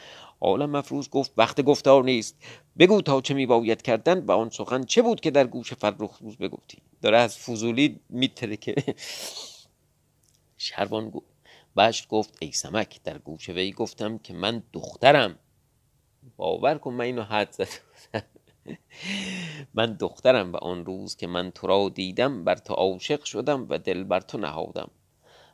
عالم 0.42 0.70
مفروض 0.70 1.10
گفت 1.10 1.32
وقت 1.38 1.62
گفتار 1.62 2.04
نیست. 2.04 2.36
بگو 2.80 3.02
تا 3.02 3.22
چه 3.22 3.34
میباید 3.34 3.82
کردن 3.82 4.26
و 4.26 4.32
آن 4.32 4.50
سخن 4.50 4.84
چه 4.84 5.02
بود 5.02 5.20
که 5.20 5.32
در 5.32 5.48
گوش 5.48 5.74
فرخ 5.74 6.18
روز 6.22 6.38
بگفتی؟ 6.38 6.78
داره 7.02 7.18
از 7.18 7.38
فضولی 7.38 8.00
میتره 8.10 8.58
که 8.58 8.76
شروان 10.58 11.10
بشت 11.78 12.08
گفت 12.08 12.38
ای 12.42 12.52
سمک 12.52 13.04
در 13.04 13.18
گوش 13.18 13.50
وی 13.50 13.72
گفتم 13.72 14.18
که 14.18 14.34
من 14.34 14.64
دخترم. 14.74 15.40
باور 16.38 16.78
کن 16.78 16.94
من 16.94 17.06
اینو 17.06 17.24
حد 17.24 17.52
زد 17.52 17.68
من 19.74 19.94
دخترم 19.94 20.54
و 20.54 20.58
آن 20.58 20.86
روز 20.86 21.16
که 21.16 21.28
من 21.28 21.52
تو 21.52 21.68
را 21.68 21.90
دیدم 21.90 22.44
بر 22.44 22.56
تو 22.56 22.74
عاشق 22.74 23.24
شدم 23.24 23.66
و 23.70 23.78
دل 23.78 24.04
بر 24.04 24.20
تو 24.20 24.38
نهادم. 24.38 24.90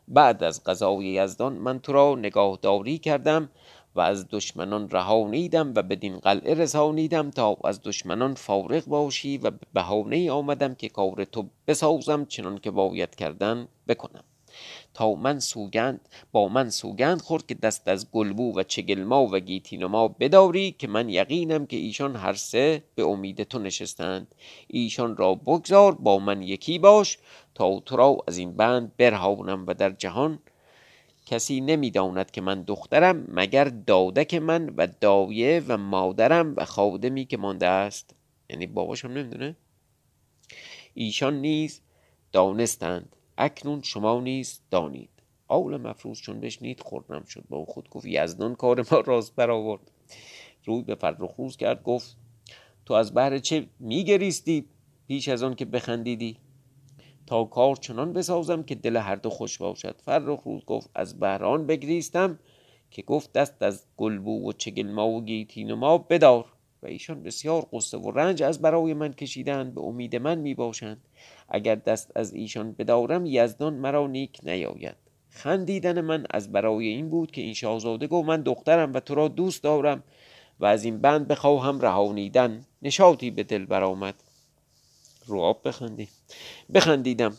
بعد 0.08 0.44
از 0.44 0.64
قضای 0.64 1.06
یزدان 1.06 1.54
من 1.54 1.80
تو 1.80 1.94
را 1.94 2.16
نگاهداری 2.16 2.98
کردم 2.98 3.50
و 3.96 4.02
از 4.02 4.28
دشمنان 4.30 4.90
رهانیدم 4.90 5.74
و 5.76 5.84
بدین 5.84 6.18
قلعه 6.18 6.54
رسانیدم 6.54 7.32
تا 7.32 7.58
از 7.64 7.82
دشمنان 7.84 8.34
فارغ 8.34 8.86
باشی 8.86 9.38
و 9.38 9.52
به 9.52 9.60
بهانه 9.74 10.32
آمدم 10.32 10.76
که 10.76 10.90
کار 10.90 11.24
تو 11.24 11.50
بسازم 11.68 12.26
چنان 12.26 12.58
که 12.58 12.72
باید 12.72 13.16
کردن 13.16 13.68
بکنم. 13.88 14.24
تا 14.94 15.14
من 15.14 15.40
سوگند 15.40 16.10
با 16.32 16.48
من 16.48 16.70
سوگند 16.70 17.22
خورد 17.22 17.46
که 17.46 17.54
دست 17.54 17.88
از 17.88 18.12
گلبو 18.12 18.60
و 18.60 18.64
چگلما 18.64 19.28
و 19.32 19.40
گیتینما 19.40 20.08
بداری 20.08 20.72
که 20.72 20.88
من 20.88 21.10
یقینم 21.10 21.66
که 21.66 21.78
ایشان 21.78 22.16
هر 22.16 22.34
سه 22.34 22.84
به 22.96 23.04
امید 23.04 23.44
تو 23.44 23.60
نشستند. 23.60 24.36
ایشان 24.68 25.18
را 25.18 25.36
بگذار 25.36 25.96
با 25.96 26.20
من 26.20 26.42
یکی 26.42 26.80
باش 26.80 27.18
تا 27.56 27.80
تو 27.80 27.96
را 27.96 28.18
از 28.28 28.38
این 28.38 28.56
بند 28.56 28.98
برهانم 28.98 29.66
و 29.68 29.74
در 29.74 29.90
جهان 29.90 30.40
کسی 31.26 31.62
نمی‌داند 31.62 32.32
که 32.32 32.42
من 32.42 32.62
دخترم 32.62 33.26
مگر 33.28 33.64
دادک 33.64 34.34
من 34.34 34.70
و 34.78 34.88
دایه 35.02 35.64
و 35.68 35.78
مادرم 35.78 36.54
و 36.58 36.66
خادمی 36.66 37.26
که 37.26 37.38
مانده 37.38 37.68
است. 37.68 38.16
یعنی 38.50 38.68
باباشم 38.68 39.08
نمی‌دونه؟ 39.08 39.56
ایشان 40.94 41.42
نیز 41.42 41.82
دانستند. 42.32 43.16
اکنون 43.38 43.82
شما 43.82 44.20
نیز 44.20 44.62
دانید. 44.72 45.10
آول 45.48 45.78
مفروض 45.78 46.22
چون 46.22 46.40
بشنید 46.40 46.80
خورنم 46.80 47.24
شد. 47.24 47.44
با 47.50 47.66
خود 47.66 47.90
گفت 47.90 48.06
یزدان 48.06 48.56
کار 48.56 48.86
ما 48.92 49.00
راست 49.00 49.36
برآورد. 49.36 49.92
روی 50.66 50.82
به 50.82 50.96
فرخروز 50.96 51.58
کرد 51.58 51.84
گفت 51.84 52.18
تو 52.86 52.94
از 52.94 53.14
بهر 53.14 53.40
چه 53.40 53.68
میگریستی 53.80 54.66
پیش 55.08 55.28
از 55.28 55.44
آن 55.44 55.56
که 55.56 55.66
بخندیدی؟ 55.66 56.38
تا 57.28 57.44
کار 57.44 57.76
چنان 57.76 58.14
بسازم 58.14 58.64
که 58.64 58.76
دل 58.76 58.98
هر 58.98 59.16
دو 59.16 59.30
خوش 59.30 59.58
باشد. 59.58 60.02
فرخروز 60.06 60.66
گفت 60.66 60.90
از 60.96 61.20
بهران 61.20 61.68
بگریستم 61.68 62.40
که 62.92 63.02
گفت 63.02 63.34
دست 63.34 63.64
از 63.64 63.86
گلبو 63.98 64.50
و 64.50 64.52
چگلما 64.54 65.10
و 65.10 65.26
گیتین 65.26 65.74
ما 65.74 65.98
بدار. 65.98 66.53
و 66.84 66.88
ایشان 66.88 67.24
بسیار 67.24 67.68
قصه 67.74 67.98
و 67.98 68.12
رنج 68.12 68.44
از 68.44 68.62
برای 68.62 68.94
من 68.94 69.14
کشیدند 69.14 69.76
به 69.76 69.82
امید 69.82 70.16
من 70.16 70.38
می 70.38 70.54
باشند 70.54 71.02
اگر 71.50 71.76
دست 71.76 72.12
از 72.16 72.34
ایشان 72.34 72.72
بدارم 72.72 73.26
یزدان 73.26 73.74
مرا 73.74 74.08
نیک 74.08 74.40
نیاید. 74.44 74.96
خندیدن 75.30 76.02
من 76.02 76.26
از 76.30 76.52
برای 76.52 76.88
این 76.88 77.10
بود 77.10 77.32
که 77.32 77.42
این 77.42 77.54
شاهزاده 77.54 78.08
گفت 78.08 78.28
من 78.28 78.42
دخترم 78.42 78.94
و 78.94 79.00
تو 79.00 79.16
را 79.16 79.28
دوست 79.28 79.64
دارم 79.64 80.04
و 80.60 80.66
از 80.66 80.84
این 80.84 81.02
بند 81.02 81.28
بخواهم 81.28 81.82
رهانیدن. 81.82 82.66
نشاطی 82.82 83.32
به 83.32 83.44
دل 83.44 83.66
برآمد. 83.66 84.16
رو 85.26 85.40
آب 85.40 85.68
بخندی 85.68 86.10
بخندیدم. 86.74 87.38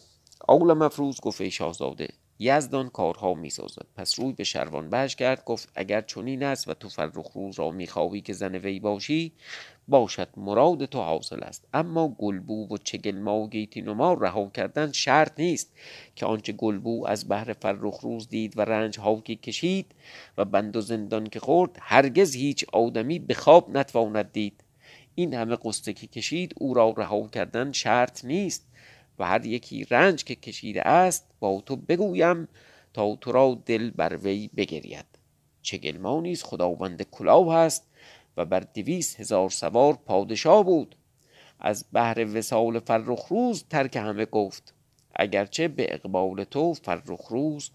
اول 0.48 0.72
مفروض 0.72 1.20
گفت 1.20 1.40
ای 1.40 1.50
شاهزاده 1.50 2.08
یزدان 2.38 2.88
کارها 2.88 3.34
می 3.34 3.50
سازد 3.50 3.86
پس 3.96 4.18
روی 4.18 4.32
به 4.32 4.44
شروان 4.44 4.90
بش 4.90 5.16
کرد 5.16 5.44
گفت 5.44 5.68
اگر 5.74 6.00
چنین 6.00 6.42
است 6.42 6.68
و 6.68 6.74
تو 6.74 6.88
فرخ 6.88 7.32
روز 7.34 7.58
را 7.58 7.70
می‌خواهی 7.70 8.20
که 8.20 8.32
زن 8.32 8.54
وی 8.54 8.80
باشی 8.80 9.32
باشد 9.88 10.28
مراد 10.36 10.84
تو 10.84 10.98
حاصل 10.98 11.42
است. 11.42 11.64
اما 11.74 12.08
گلبو 12.08 12.74
و 12.74 12.76
چگلما 12.76 13.38
و 13.40 13.48
گیتینما 13.48 14.12
رها 14.12 14.50
کردن 14.54 14.92
شرط 14.92 15.40
نیست 15.40 15.72
که 16.16 16.26
آنچه 16.26 16.52
گلبو 16.52 17.06
از 17.06 17.28
بهر 17.28 17.52
فرخ 17.52 18.00
روز 18.00 18.28
دید 18.28 18.58
و 18.58 18.60
رنج 18.60 18.98
ها 18.98 19.20
که 19.20 19.36
کشید 19.36 19.94
و 20.38 20.44
بند 20.44 20.76
و 20.76 20.80
زندان 20.80 21.26
که 21.26 21.40
خورد 21.40 21.76
هرگز 21.80 22.34
هیچ 22.34 22.64
آدمی 22.72 23.18
به 23.18 23.34
خواب 23.34 23.76
نتواند 23.76 24.32
دید. 24.32 24.64
این 25.14 25.34
همه 25.34 25.56
قصه 25.64 25.92
که 25.92 26.06
کشید 26.06 26.54
او 26.56 26.74
را 26.74 26.94
رها 26.96 27.28
کردن 27.28 27.72
شرط 27.72 28.24
نیست. 28.24 28.66
و 29.18 29.26
هر 29.26 29.46
یکی 29.46 29.84
رنج 29.84 30.24
که 30.24 30.34
کشیده 30.34 30.82
است 30.82 31.30
با 31.40 31.62
تو 31.66 31.76
بگویم 31.76 32.48
تا 32.94 33.16
تو 33.16 33.32
را 33.32 33.62
دل 33.66 33.90
بر 33.90 34.16
وی 34.16 34.50
بگرید. 34.56 35.06
چه 35.62 35.78
گلمانیز 35.78 36.42
خداوند 36.42 37.02
کلاه 37.02 37.54
هست 37.54 37.86
و 38.36 38.44
بر 38.44 38.60
دویست 38.60 39.20
هزار 39.20 39.50
سوار 39.50 39.98
پادشاه 40.06 40.64
بود. 40.64 40.96
از 41.60 41.84
بهر 41.92 42.36
وسال 42.38 42.78
فرخ 42.78 43.26
روز 43.26 43.64
ترک 43.70 43.96
همه 43.96 44.24
گفت. 44.24 44.74
اگرچه 45.16 45.68
به 45.68 45.94
اقبال 45.94 46.44
تو 46.44 46.74
فرخ 46.74 47.26
روز 47.30 47.70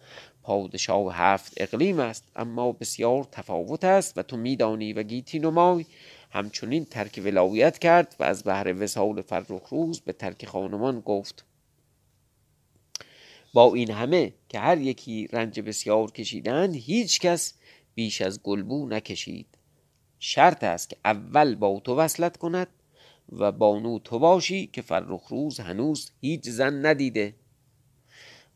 پادشاه 0.50 1.16
هفت 1.16 1.54
اقلیم 1.58 2.00
است 2.00 2.24
اما 2.36 2.72
بسیار 2.72 3.24
تفاوت 3.32 3.84
است 3.84 4.18
و 4.18 4.24
تو 4.24 4.38
میدانی 4.38 4.94
و 4.94 5.04
گیتی 5.04 5.40
نمای. 5.40 5.86
همچنین 6.32 6.86
ترک 6.86 7.22
ولایت 7.24 7.80
کرد 7.80 8.16
و 8.20 8.24
از 8.24 8.44
بهر 8.44 8.84
وسال 8.84 9.22
فرخ 9.22 9.68
روز 9.70 10.02
به 10.02 10.14
ترک 10.14 10.46
خانمان 10.46 11.00
گفت. 11.00 11.46
با 13.54 13.74
این 13.74 13.92
همه 13.92 14.34
که 14.50 14.60
هر 14.60 14.78
یکی 14.78 15.28
رنج 15.28 15.60
بسیار 15.60 16.12
کشیدند 16.12 16.76
هیچ 16.76 17.20
کس 17.20 17.54
بیش 17.96 18.22
از 18.22 18.44
گلبو 18.44 18.88
نکشید. 18.88 19.48
شرط 20.20 20.64
است 20.64 20.90
که 20.90 20.98
اول 21.06 21.56
با 21.56 21.82
تو 21.84 21.96
وصلت 21.96 22.38
کند 22.38 22.68
و 23.32 23.52
بانو 23.52 24.00
تو 24.00 24.20
باشی 24.20 24.68
که 24.68 24.82
فرخ 24.82 25.28
روز 25.28 25.60
هنوز 25.60 26.12
هیچ 26.22 26.50
زن 26.50 26.86
ندیده. 26.86 27.34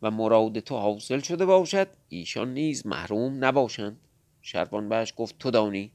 و 0.03 0.11
مراد 0.11 0.59
تو 0.59 0.75
حاصل 0.75 1.19
شده 1.19 1.45
باشد. 1.45 1.87
ایشان 2.09 2.53
نیز 2.53 2.85
محروم 2.85 3.45
نباشند. 3.45 3.99
شربان 4.41 4.89
بهش 4.89 5.13
گفت 5.17 5.37
تو 5.39 5.51
دانی؟ 5.51 5.91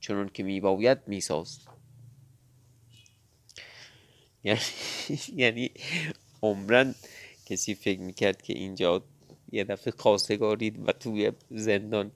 چنان 0.00 0.30
که 0.34 0.42
میباید 0.42 0.98
میساز. 1.06 1.58
یعنی 4.44 4.60
یعنی 5.36 5.70
عمرن 6.42 6.94
کسی 7.46 7.74
فکر 7.74 8.00
می‌کرد 8.00 8.42
که 8.42 8.52
اینجا 8.52 9.02
یه 9.52 9.64
دفعه 9.64 9.92
خواستگارید 9.98 10.88
و 10.88 10.92
توی 10.92 11.32
زندان 11.50 12.12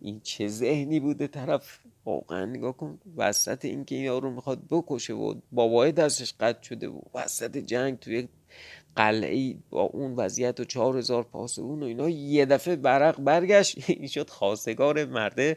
این 0.00 0.20
چه 0.20 0.48
ذهنی 0.48 1.00
بوده 1.00 1.26
طرف؟ 1.26 1.78
واقعا 2.04 2.44
نگاه 2.44 2.76
کن 2.76 2.98
وسط 3.16 3.64
اینکه 3.64 3.94
این 3.94 4.04
یارو 4.04 4.30
می‌خواد 4.30 4.62
بکشه 4.70 5.12
و 5.12 5.34
بابای 5.52 5.92
دستش 5.92 6.34
قطع 6.40 6.62
شده 6.62 6.88
و 6.88 7.00
وسط 7.14 7.56
جنگ 7.56 7.98
توی 7.98 8.28
قلعه 8.96 9.54
با 9.70 9.82
اون 9.82 10.14
وضعیت 10.16 10.60
و 10.60 10.64
چهار 10.64 10.98
هزار 10.98 11.22
پاسبون 11.22 11.82
و 11.82 11.86
اینا 11.86 12.08
یه 12.08 12.46
دفعه 12.46 12.76
برق 12.76 13.20
برگشت. 13.20 13.76
این 13.90 14.06
شد 14.06 14.30
خواستگار 14.30 15.04
مرده. 15.04 15.56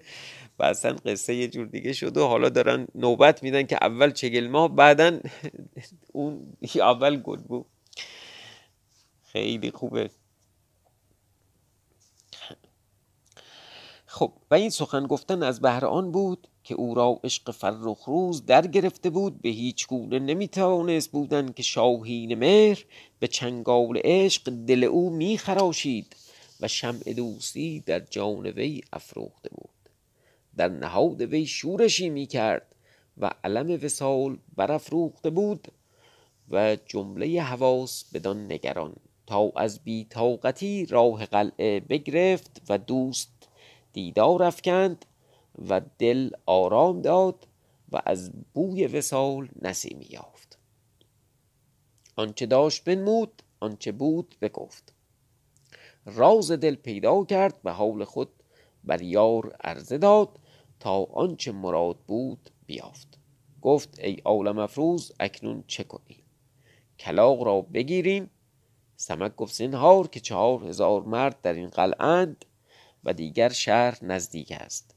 و 0.60 0.64
اصلا 0.64 0.96
قصه 1.06 1.36
یه 1.36 1.48
جور 1.48 1.68
دیگه 1.68 1.94
شد 1.94 2.18
و 2.18 2.28
حالا 2.28 2.50
دارن 2.50 2.88
نوبت 2.96 3.44
میدن 3.44 3.64
که 3.64 3.78
اول 3.82 4.12
چگل 4.12 4.48
ماه 4.48 4.76
بعدا 4.76 5.20
اون 6.14 6.58
اول 6.76 7.18
گل 7.18 7.42
بود. 7.42 7.66
خیلی 9.24 9.72
خوبه. 9.72 10.10
خب 14.06 14.34
و 14.52 14.56
این 14.56 14.70
سخن 14.70 15.08
گفتن 15.08 15.44
از 15.44 15.62
بهر 15.62 15.86
آن 15.86 16.12
بود 16.12 16.48
که 16.64 16.76
او 16.76 16.96
را 16.96 17.20
عشق 17.24 17.52
فرخ 17.52 18.04
روز 18.06 18.46
در 18.46 18.68
گرفته 18.68 19.10
بود 19.10 19.42
به 19.42 19.50
هیچ 19.50 19.88
گونه 19.88 20.20
نمی‌توانست 20.20 21.12
بودن 21.12 21.52
که 21.52 21.64
شاهین 21.64 22.36
مهر 22.36 22.86
به 23.20 23.28
چنگال 23.28 24.02
عشق 24.04 24.50
دل 24.50 24.84
او 24.84 25.10
میخراشید 25.10 26.16
و 26.62 26.68
شمع 26.68 27.14
دوستی 27.14 27.80
در 27.80 28.00
جان 28.00 28.46
وی 28.46 28.82
افروخته 28.94 29.50
بود. 29.50 29.70
در 30.58 30.68
نهاد 30.68 31.22
وی 31.22 31.46
شورشی 31.46 32.10
می‌کرد 32.10 32.76
و 33.18 33.32
علم 33.44 33.80
وسال 33.84 34.38
برافروخته 34.56 35.30
بود 35.30 35.68
و 36.50 36.78
جمله 36.86 37.42
حواس 37.42 38.06
بدان 38.14 38.52
نگران 38.52 38.96
تا 39.28 39.52
از 39.56 39.80
بیتاقتی 39.84 40.86
راه 40.86 41.26
قلعه 41.26 41.80
بگرفت 41.80 42.62
و 42.70 42.78
دوست 42.78 43.32
دیدار 43.94 44.44
افکند 44.44 45.06
و 45.70 45.82
دل 45.98 46.30
آرام 46.46 47.02
داد 47.02 47.48
و 47.92 48.02
از 48.06 48.32
بوی 48.54 48.88
وسال 48.88 49.50
نسیمی 49.62 50.08
یافت. 50.10 50.60
آنچه 52.16 52.46
داشت 52.46 52.84
بنمود 52.84 53.44
آنچه 53.60 53.92
بود 53.92 54.36
بگفت. 54.42 54.94
راز 56.06 56.52
دل 56.52 56.76
پیدا 56.76 57.26
کرد 57.26 57.60
و 57.64 57.74
حال 57.74 58.04
خود 58.04 58.30
بر 58.84 59.02
یار 59.02 59.56
عرضه 59.64 59.98
داد 59.98 60.40
تا 60.80 61.04
آنچه 61.04 61.52
مراد 61.52 61.98
بود 62.08 62.50
بیافت. 62.66 63.20
گفت 63.62 64.00
ای 64.00 64.16
عالم 64.26 64.60
افروز 64.60 65.12
اکنون 65.20 65.64
چه 65.68 65.84
کنیم؟ 65.84 66.24
کلاغ 67.00 67.44
را 67.44 67.62
بگیریم. 67.62 68.30
سمک 68.96 69.36
گفت 69.36 69.54
زنهار 69.54 70.08
که 70.08 70.20
چهار 70.20 70.64
هزار 70.64 71.04
مرد 71.04 71.42
در 71.42 71.54
این 71.54 71.70
قلعند 71.70 72.46
و 73.04 73.14
دیگر 73.14 73.50
شهر 73.50 74.06
نزدیک 74.06 74.52
است. 74.52 74.96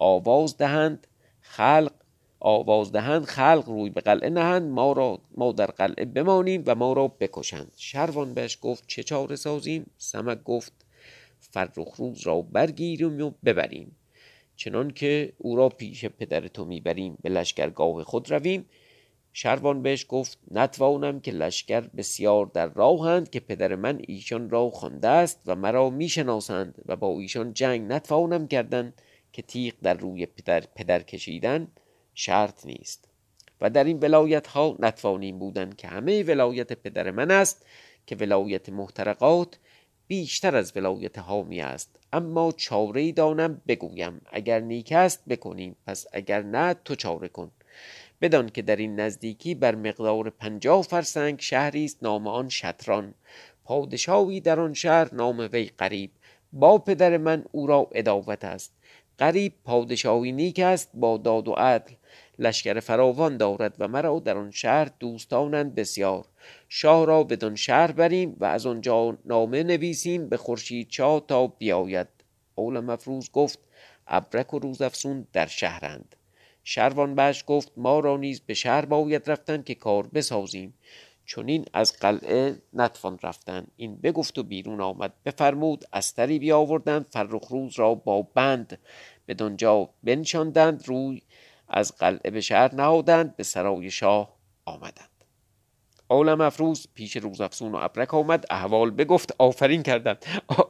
آواز 0.00 0.56
دهند 0.56 1.06
خلق 1.40 1.92
آواز 2.40 2.92
دهند 2.92 3.24
خلق 3.24 3.64
روی 3.66 3.90
به 3.90 4.00
قلعه 4.00 4.30
نهند 4.30 4.70
ما 4.70 4.92
را 4.92 5.18
ما 5.36 5.52
در 5.52 5.66
قلعه 5.66 6.04
بمانیم 6.04 6.62
و 6.66 6.74
ما 6.74 6.92
را 6.92 7.08
بکشند. 7.08 7.72
شروان 7.76 8.34
بهش 8.34 8.58
گفت 8.62 8.84
چه 8.86 9.02
چاره 9.02 9.36
سازیم؟ 9.36 9.90
سمک 9.98 10.42
گفت 10.42 10.72
فرخ 11.40 11.96
روز 11.96 12.26
را 12.26 12.40
برگیریم 12.40 13.26
و 13.26 13.30
ببریم. 13.44 13.96
چنان 14.56 14.90
که 14.90 15.32
او 15.38 15.56
را 15.56 15.68
پیش 15.68 16.04
پدر 16.04 16.48
تو 16.48 16.64
می‌بریم 16.64 17.18
به 17.22 17.28
لشکرگاه 17.28 18.04
خود 18.04 18.30
رویم. 18.30 18.66
شروان 19.32 19.82
بهش 19.82 20.06
گفت 20.08 20.38
نتوانم 20.50 21.20
که 21.20 21.30
لشکر 21.30 21.80
بسیار 21.80 22.46
در 22.46 22.66
راهند 22.66 23.30
که 23.30 23.40
پدر 23.40 23.74
من 23.74 24.00
ایشان 24.08 24.50
را 24.50 24.70
خوانده 24.70 25.08
است 25.08 25.40
و 25.46 25.54
مرا 25.54 25.90
می‌شناسند 25.90 26.82
و 26.86 26.96
با 26.96 27.20
ایشان 27.20 27.52
جنگ 27.52 27.92
نتوانم 27.92 28.48
کردن. 28.48 28.92
که 29.32 29.42
تیغ 29.42 29.74
در 29.82 29.94
روی 29.94 30.26
پدر, 30.26 30.60
پدر 30.74 31.02
کشیدن 31.02 31.68
شرط 32.14 32.66
نیست. 32.66 33.08
و 33.60 33.70
در 33.70 33.84
این 33.84 33.98
ولایت 33.98 34.46
ها 34.46 34.76
نتوانیم 34.78 35.38
بودن 35.38 35.70
که 35.70 35.88
همه 35.88 36.22
ولایت 36.22 36.72
پدر 36.72 37.10
من 37.10 37.30
است 37.30 37.66
که 38.06 38.16
ولایت 38.16 38.68
محترقات 38.68 39.58
بیشتر 40.06 40.56
از 40.56 40.76
ولایت 40.76 41.18
حامی 41.18 41.60
است. 41.60 41.96
اما 42.12 42.52
چاره 42.52 43.12
دانم 43.12 43.62
بگویم. 43.68 44.20
اگر 44.32 44.60
نیک 44.60 44.92
است 44.92 45.24
بکنیم. 45.28 45.76
پس 45.86 46.06
اگر 46.12 46.42
نه 46.42 46.74
تو 46.84 46.94
چاره 46.94 47.28
کن. 47.28 47.50
بدان 48.20 48.48
که 48.48 48.62
در 48.62 48.76
این 48.76 49.00
نزدیکی 49.00 49.54
بر 49.54 49.74
مقدار 49.74 50.30
پنجاه 50.30 50.82
فرسنگ 50.82 51.40
شهری 51.40 51.84
است 51.84 52.02
نام 52.02 52.26
آن 52.26 52.48
شطران. 52.48 53.14
پادشاهی 53.64 54.40
در 54.40 54.60
آن 54.60 54.74
شهر 54.74 55.14
نام 55.14 55.48
وی 55.52 55.70
قریب. 55.78 56.10
با 56.52 56.78
پدر 56.78 57.16
من 57.16 57.44
او 57.52 57.66
را 57.66 57.88
اداوت 57.92 58.44
است. 58.44 58.72
قریب 59.18 59.52
پادشاهی 59.64 60.32
نیک 60.32 60.58
است 60.58 60.90
با 60.94 61.16
داد 61.16 61.48
و 61.48 61.52
عدل. 61.52 61.92
لشکر 62.38 62.80
فراوان 62.80 63.36
دارد 63.36 63.74
و 63.78 63.88
مرا 63.88 64.18
در 64.18 64.36
آن 64.36 64.50
شهر 64.50 64.90
دوستانند 65.00 65.74
بسیار. 65.74 66.24
شاه 66.68 67.06
را 67.06 67.24
بدان 67.24 67.54
شهر 67.54 67.92
بریم 67.92 68.36
و 68.40 68.44
از 68.44 68.66
آنجا 68.66 69.18
نامه 69.24 69.62
نویسیم 69.62 70.28
به 70.28 70.36
خورشید 70.36 70.88
چا 70.88 71.20
تا 71.20 71.46
بیاید. 71.46 72.06
اول 72.54 72.80
مفروض 72.80 73.30
گفت 73.30 73.58
ابرک 74.06 74.54
و 74.54 74.58
روزافسون 74.58 75.26
در 75.32 75.46
شهرند. 75.46 76.16
شروان 76.64 77.14
بش 77.14 77.44
گفت 77.46 77.72
ما 77.76 78.00
را 78.00 78.16
نیز 78.16 78.40
به 78.40 78.54
شهر 78.54 78.84
باید 78.84 79.30
رفتن 79.30 79.62
که 79.62 79.74
کار 79.74 80.06
بسازیم. 80.06 80.74
چونین 81.28 81.64
از 81.72 81.92
قلعه 81.92 82.62
نتوان 82.72 83.18
رفتن. 83.22 83.66
این 83.76 83.96
بگفت 83.96 84.38
و 84.38 84.42
بیرون 84.42 84.80
آمد. 84.80 85.12
بفرمود 85.24 85.84
استری 85.92 86.38
بیاوردند 86.38 87.06
فرخ 87.10 87.46
روز 87.50 87.78
را 87.78 87.94
با 87.94 88.22
بند 88.22 88.78
بدانجا 89.28 89.90
بنشاندند 90.02 90.88
روی 90.88 91.22
از 91.68 91.96
قلعه 91.96 92.30
به 92.30 92.40
شهر 92.40 92.74
نهادند 92.74 93.36
به 93.36 93.42
سرای 93.42 93.90
شاه 93.90 94.36
آمدند. 94.64 95.24
عالم 96.08 96.40
افروز 96.40 96.88
پیش 96.94 97.16
روزافزون 97.16 97.72
و 97.72 97.76
ابرک 97.76 98.14
آمد. 98.14 98.46
احوال 98.50 98.90
بگفت 98.90 99.34
آفرین 99.38 99.82
کردند. 99.82 100.24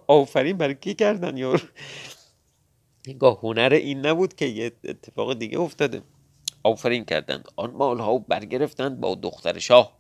آفرین 0.06 0.56
برای 0.56 0.74
کی 0.74 0.94
کردن 0.94 1.36
یار؟ 1.36 1.72
نگاه 3.08 3.40
هنر 3.42 3.72
این 3.72 4.06
نبود 4.06 4.34
که 4.34 4.46
یه 4.46 4.72
اتفاق 4.84 5.38
دیگه 5.38 5.60
افتاده. 5.60 6.02
آفرین 6.62 7.04
کردند. 7.04 7.48
آن 7.56 7.70
مال 7.70 7.98
ها 7.98 8.18
برگرفتند 8.18 9.00
با 9.00 9.14
دختر 9.14 9.58
شاه. 9.58 9.97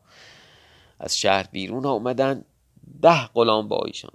از 1.00 1.18
شهر 1.18 1.48
بیرون 1.52 1.86
آمدند 1.86 2.44
ده 3.02 3.26
غلام 3.26 3.68
با 3.68 3.84
ایشان. 3.86 4.12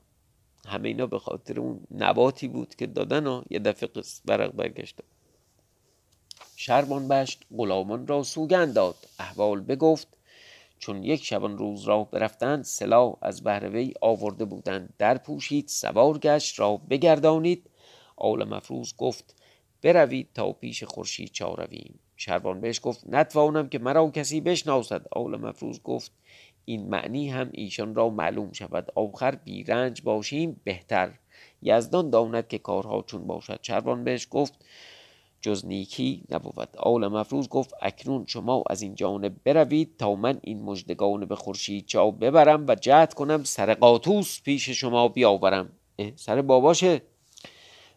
همه 0.68 0.88
اینا 0.88 1.08
به 1.08 1.20
خاطر 1.20 1.60
اون 1.60 1.88
نباتی 1.92 2.48
بود 2.48 2.76
که 2.76 2.88
دادن 2.88 3.28
و 3.28 3.44
یه 3.50 3.60
دفعه 3.60 3.90
برق 4.26 4.52
برگشت. 4.52 5.00
شربان 6.56 7.08
بشت 7.08 7.44
غلامان 7.58 8.08
را 8.08 8.24
سوگند 8.24 8.74
داد. 8.74 8.96
احوال 9.20 9.62
بگفت 9.62 10.08
چون 10.80 11.04
یک 11.04 11.24
شبان 11.24 11.58
روز 11.58 11.84
را 11.84 12.04
برفتند 12.04 12.64
سلاح 12.64 13.16
از 13.22 13.44
بهروی 13.44 13.94
آورده 14.02 14.46
بودند. 14.46 14.94
در 14.98 15.18
پوشید 15.18 15.68
سوار 15.68 16.18
گشت 16.18 16.60
را 16.60 16.78
بگردانید. 16.78 17.70
آل 18.16 18.44
مفروض 18.44 18.94
گفت 18.98 19.36
بروید 19.82 20.30
تا 20.34 20.52
پیش 20.52 20.84
خورشید 20.84 21.32
چا 21.32 21.54
رویم 21.54 22.00
شروان 22.16 22.62
بهش 22.62 22.80
گفت 22.84 23.04
نتوانم 23.08 23.70
که 23.70 23.80
مرا 23.80 24.10
کسی 24.10 24.42
بشناسد. 24.42 25.06
آل 25.12 25.38
مفروض 25.38 25.80
گفت 25.82 26.12
این 26.66 26.90
معنی 26.90 27.30
هم 27.30 27.50
ایشان 27.52 27.96
را 27.96 28.10
معلوم 28.10 28.52
شود. 28.52 28.88
آخر 28.96 29.36
بیرنج 29.36 30.02
باشیم 30.02 30.62
بهتر. 30.64 31.12
یزدان 31.62 32.10
داند 32.10 32.48
که 32.48 32.58
کارها 32.58 33.02
چون 33.02 33.28
باشد. 33.28 33.60
شروان 33.62 34.04
بهش 34.04 34.28
گفت 34.32 34.66
جز 35.42 35.66
نیکی 35.66 36.24
نبود. 36.30 36.78
آل 36.78 37.08
مفروض 37.08 37.48
گفت 37.48 37.74
اکنون 37.82 38.26
شما 38.28 38.64
از 38.70 38.82
این 38.82 38.96
جانب 38.96 39.36
بروید 39.44 39.98
تا 39.98 40.16
من 40.16 40.40
این 40.44 40.64
مجدگان 40.64 41.26
به 41.26 41.36
خورشید 41.36 41.86
چا 41.86 42.12
ببرم 42.12 42.66
و 42.68 42.76
جهد 42.76 43.14
کنم 43.14 43.44
سر 43.44 43.74
قاطوس 43.74 44.42
پیش 44.42 44.70
شما 44.70 45.08
بیاورم. 45.08 45.70
سر 46.16 46.42
باباشه. 46.42 47.02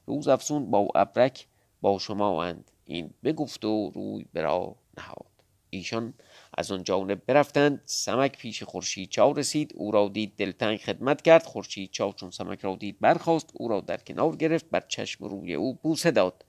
روز 0.06 0.28
افسون 0.28 0.70
با 0.70 0.88
ابرک 0.94 1.46
با 1.80 1.98
شما 1.98 2.44
اند. 2.44 2.70
این 2.84 3.10
بگفت 3.24 3.64
و 3.64 3.90
روی 3.94 4.26
برا 4.32 4.76
نهاد. 4.98 5.26
ایشان 5.70 6.14
از 6.56 6.72
آن 6.72 6.82
جانب 6.82 7.22
برفتند. 7.26 7.82
سمک 7.84 8.38
پیش 8.38 8.62
خورشید 8.62 9.10
چا 9.10 9.30
رسید. 9.30 9.72
او 9.74 9.90
را 9.90 10.08
دید 10.08 10.36
دلتنگ 10.36 10.78
خدمت 10.78 11.22
کرد. 11.22 11.46
خورشید 11.46 11.90
چا 11.90 12.12
چون 12.12 12.30
سمک 12.30 12.60
را 12.60 12.76
دید 12.76 13.00
برخواست 13.00 13.50
او 13.54 13.68
را 13.68 13.80
در 13.80 13.96
کنار 13.96 14.36
گرفت. 14.36 14.66
بر 14.70 14.82
چشم 14.88 15.24
روی 15.24 15.54
او 15.54 15.74
بوسه 15.74 16.10
داد. 16.10 16.44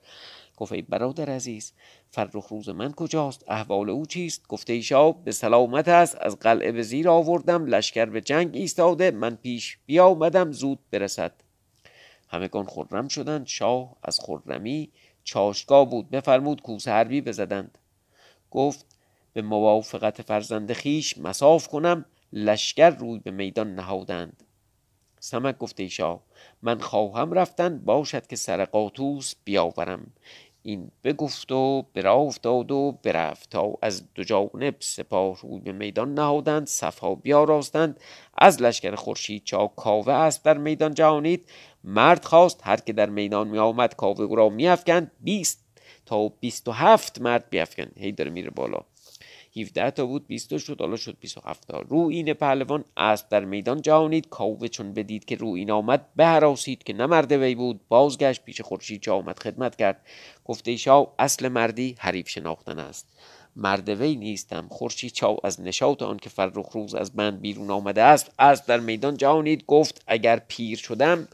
گفت 0.58 0.72
ای 0.72 0.82
برادر 0.82 1.30
عزیز 1.30 1.74
فرخ 2.12 2.48
روز 2.48 2.70
من 2.70 2.92
کجاست؟ 2.92 3.44
احوال 3.48 3.90
او 3.90 4.06
چیست؟ 4.06 4.48
گفته 4.48 4.74
ای 4.74 4.84
شاه 4.84 5.24
به 5.24 5.32
سلامت 5.32 5.88
است. 5.88 6.18
از 6.22 6.40
قلعه 6.40 6.72
به 6.72 6.82
زیر 6.82 7.10
آوردم. 7.10 7.66
لشکر 7.66 8.06
به 8.06 8.22
جنگ 8.22 8.56
ایستاده. 8.56 9.12
من 9.12 9.36
پیش 9.36 9.78
بیامدم. 9.86 10.52
زود 10.52 10.80
برسد. 10.92 11.34
همگان 12.30 12.66
خرم 12.66 13.08
شدند. 13.08 13.48
شاه 13.48 13.96
از 14.04 14.20
خرمی 14.20 14.92
چاشتگاه 15.24 15.90
بود. 15.90 16.10
بفرمود 16.10 16.62
کوس 16.62 16.88
حربی 16.88 17.22
بزدند. 17.22 17.78
گفت 18.52 18.97
به 19.34 19.42
موافقت 19.42 20.22
فرزند 20.22 20.74
خیش 20.74 21.18
مساف 21.18 21.68
کنم 21.68 22.06
لشکر 22.34 22.90
روی 22.90 23.20
به 23.20 23.32
میدان 23.32 23.76
نهادند. 23.76 24.44
سمک 25.20 25.58
گفته 25.58 25.88
شاه 25.88 26.20
من 26.62 26.80
خواهم 26.80 27.34
رفتن 27.34 27.80
باشد 27.80 28.28
که 28.28 28.36
سر 28.36 28.66
قاطوس 28.66 29.34
بیاورم. 29.44 30.14
این 30.62 30.92
بگفت 31.04 31.52
و 31.52 31.86
برا 31.94 32.16
افتاد 32.16 32.72
و 32.72 33.00
برفت 33.04 33.50
تا 33.50 33.74
از 33.82 34.14
دو 34.14 34.24
جانب 34.24 34.76
سپاه 34.80 35.42
روی 35.42 35.60
به 35.60 35.72
میدان 35.72 36.14
نهادند 36.14 36.68
صفها 36.68 37.16
بیاراستند. 37.16 38.00
از 38.38 38.62
لشکر 38.62 38.96
خورشید 38.96 39.44
چا 39.44 39.68
کاوه 39.68 40.14
است 40.14 40.44
در 40.44 40.58
میدان 40.58 40.94
جهانید. 40.94 41.50
مرد 41.84 42.26
خواست 42.26 42.62
هر 42.64 42.78
که 42.78 42.94
در 42.94 43.10
میدان 43.10 43.48
می 43.48 43.58
آمد 43.58 43.96
کاوه 43.96 44.36
را 44.36 44.50
می 44.50 44.68
افکند 44.68 45.12
بیست 45.20 45.66
تا 46.06 46.30
بیست 46.30 46.68
و 46.68 46.72
هفت 46.72 47.22
مرد 47.22 47.50
بیافکند. 47.50 47.94
هی 47.98 48.12
داره 48.12 48.32
میره 48.32 48.50
بالا. 48.50 48.80
17 49.62 49.92
تا 49.92 50.06
بود 50.06 50.28
20 50.28 50.58
شد 50.58 50.82
حالا 50.82 50.96
شد 50.96 51.18
27 51.20 51.68
تا. 51.68 51.80
رو 51.80 52.00
این 52.00 52.34
پهلوان 52.34 52.86
اسب 52.98 53.30
در 53.30 53.46
میدان 53.46 53.82
جهانید 53.82 54.30
کاوه 54.30 54.68
چون 54.68 54.94
بدید 54.94 55.26
که 55.26 55.36
رو 55.36 55.48
این 55.48 55.72
آمد 55.72 56.06
بهراسید 56.16 56.84
که 56.84 56.94
نمرد 56.94 57.32
وی 57.32 57.56
بود. 57.56 57.82
بازگشت 57.90 58.44
پیش 58.44 58.62
خورشید 58.62 59.02
چا 59.02 59.16
آمد 59.16 59.40
خدمت 59.40 59.76
کرد. 59.76 60.02
گفته 60.46 60.76
شاه 60.76 61.14
اصل 61.20 61.48
مردی 61.48 61.96
حریف 62.00 62.30
شناختن 62.30 62.80
است. 62.80 63.08
مرد 63.56 63.90
وی 63.90 64.16
نیستم. 64.16 64.68
خورشید 64.70 65.12
چاو 65.12 65.38
از 65.44 65.62
نشاط 65.62 66.02
آن 66.02 66.18
که 66.18 66.30
فرخ 66.30 66.70
روز 66.72 66.96
از 66.96 67.16
بند 67.16 67.42
بیرون 67.42 67.72
آمده 67.72 68.04
است 68.04 68.32
اسب 68.40 68.66
در 68.66 68.80
میدان 68.80 69.18
جهانید 69.18 69.64
گفت 69.68 70.04
اگر 70.08 70.42
پیر 70.48 70.78
شدم 70.78 71.28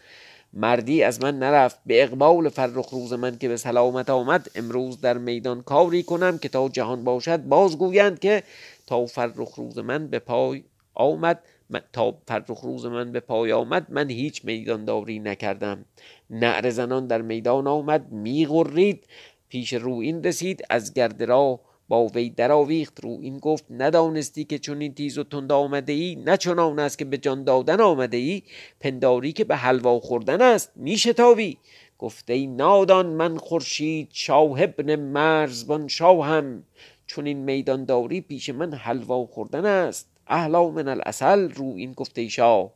مردی 0.54 1.04
از 1.04 1.22
من 1.22 1.40
نرفت. 1.40 1.80
به 1.86 2.04
اقبال 2.04 2.50
فرخ 2.50 2.90
روز 2.90 3.14
من 3.14 3.38
که 3.38 3.48
به 3.48 3.58
سلامت 3.58 4.10
آمد 4.10 4.52
امروز 4.56 5.02
در 5.02 5.18
میدان 5.18 5.62
کاری 5.62 6.04
کنم 6.04 6.38
که 6.38 6.50
تا 6.50 6.70
جهان 6.70 7.04
باشد 7.04 7.44
بازگویند 7.44 8.20
که 8.20 8.44
تا 8.88 9.06
فرخ 9.06 9.56
روز 9.56 9.78
من 9.78 10.08
به 10.08 10.20
پای 10.20 10.64
آمد 10.94 11.40
تا 11.94 12.16
فرخ 12.28 12.60
روز 12.60 12.86
من 12.86 13.12
به 13.12 13.20
پای 13.20 13.52
آمد 13.52 13.86
من 13.90 14.10
هیچ 14.10 14.46
میدان 14.46 14.86
داری 14.86 15.20
نکردم. 15.20 15.86
نعر 16.30 16.70
زنان 16.70 17.08
در 17.08 17.22
میدان 17.22 17.68
آمد 17.68 18.12
میغرید 18.12 19.04
پیش 19.50 19.74
رو 19.74 19.94
این 19.94 20.24
رسید 20.24 20.64
از 20.70 20.94
گرد 20.94 21.24
راه 21.24 21.60
با 21.88 22.08
وی 22.08 22.30
درآویخت. 22.30 23.00
رو 23.04 23.20
این 23.22 23.38
گفت 23.38 23.66
ندانستی 23.70 24.44
که 24.44 24.60
چون 24.60 24.82
این 24.82 24.94
تیز 24.94 25.18
و 25.18 25.24
تند 25.24 25.52
آمده 25.52 25.94
ای 25.94 26.16
نه 26.16 26.38
چنان 26.38 26.80
است 26.80 26.98
که 26.98 27.06
به 27.06 27.18
جان 27.18 27.44
دادن 27.44 27.82
آمده 27.82 28.18
ای 28.18 28.42
پنداری 28.80 29.34
که 29.34 29.44
به 29.44 29.56
حلوا 29.56 30.00
خوردن 30.00 30.42
است 30.42 30.72
میشتاوی 30.76 31.58
گفته 32.00 32.34
ای 32.34 32.48
نادان 32.48 33.06
من 33.06 33.38
خورشید 33.38 34.10
شاه 34.12 34.62
ابن 34.64 34.96
مرزبان 34.96 35.88
شاهم. 35.88 36.64
چون 37.06 37.26
این 37.26 37.38
میدان 37.38 37.86
داری 37.86 38.22
پیش 38.22 38.50
من 38.50 38.74
حلوا 38.74 39.26
خوردن 39.26 39.66
است. 39.66 40.10
اهلا 40.28 40.70
من 40.70 40.88
الاصل 40.88 41.50
رو 41.50 41.74
این 41.78 41.94
گفته 41.94 42.22
ای 42.22 42.30
شاه. 42.30 42.72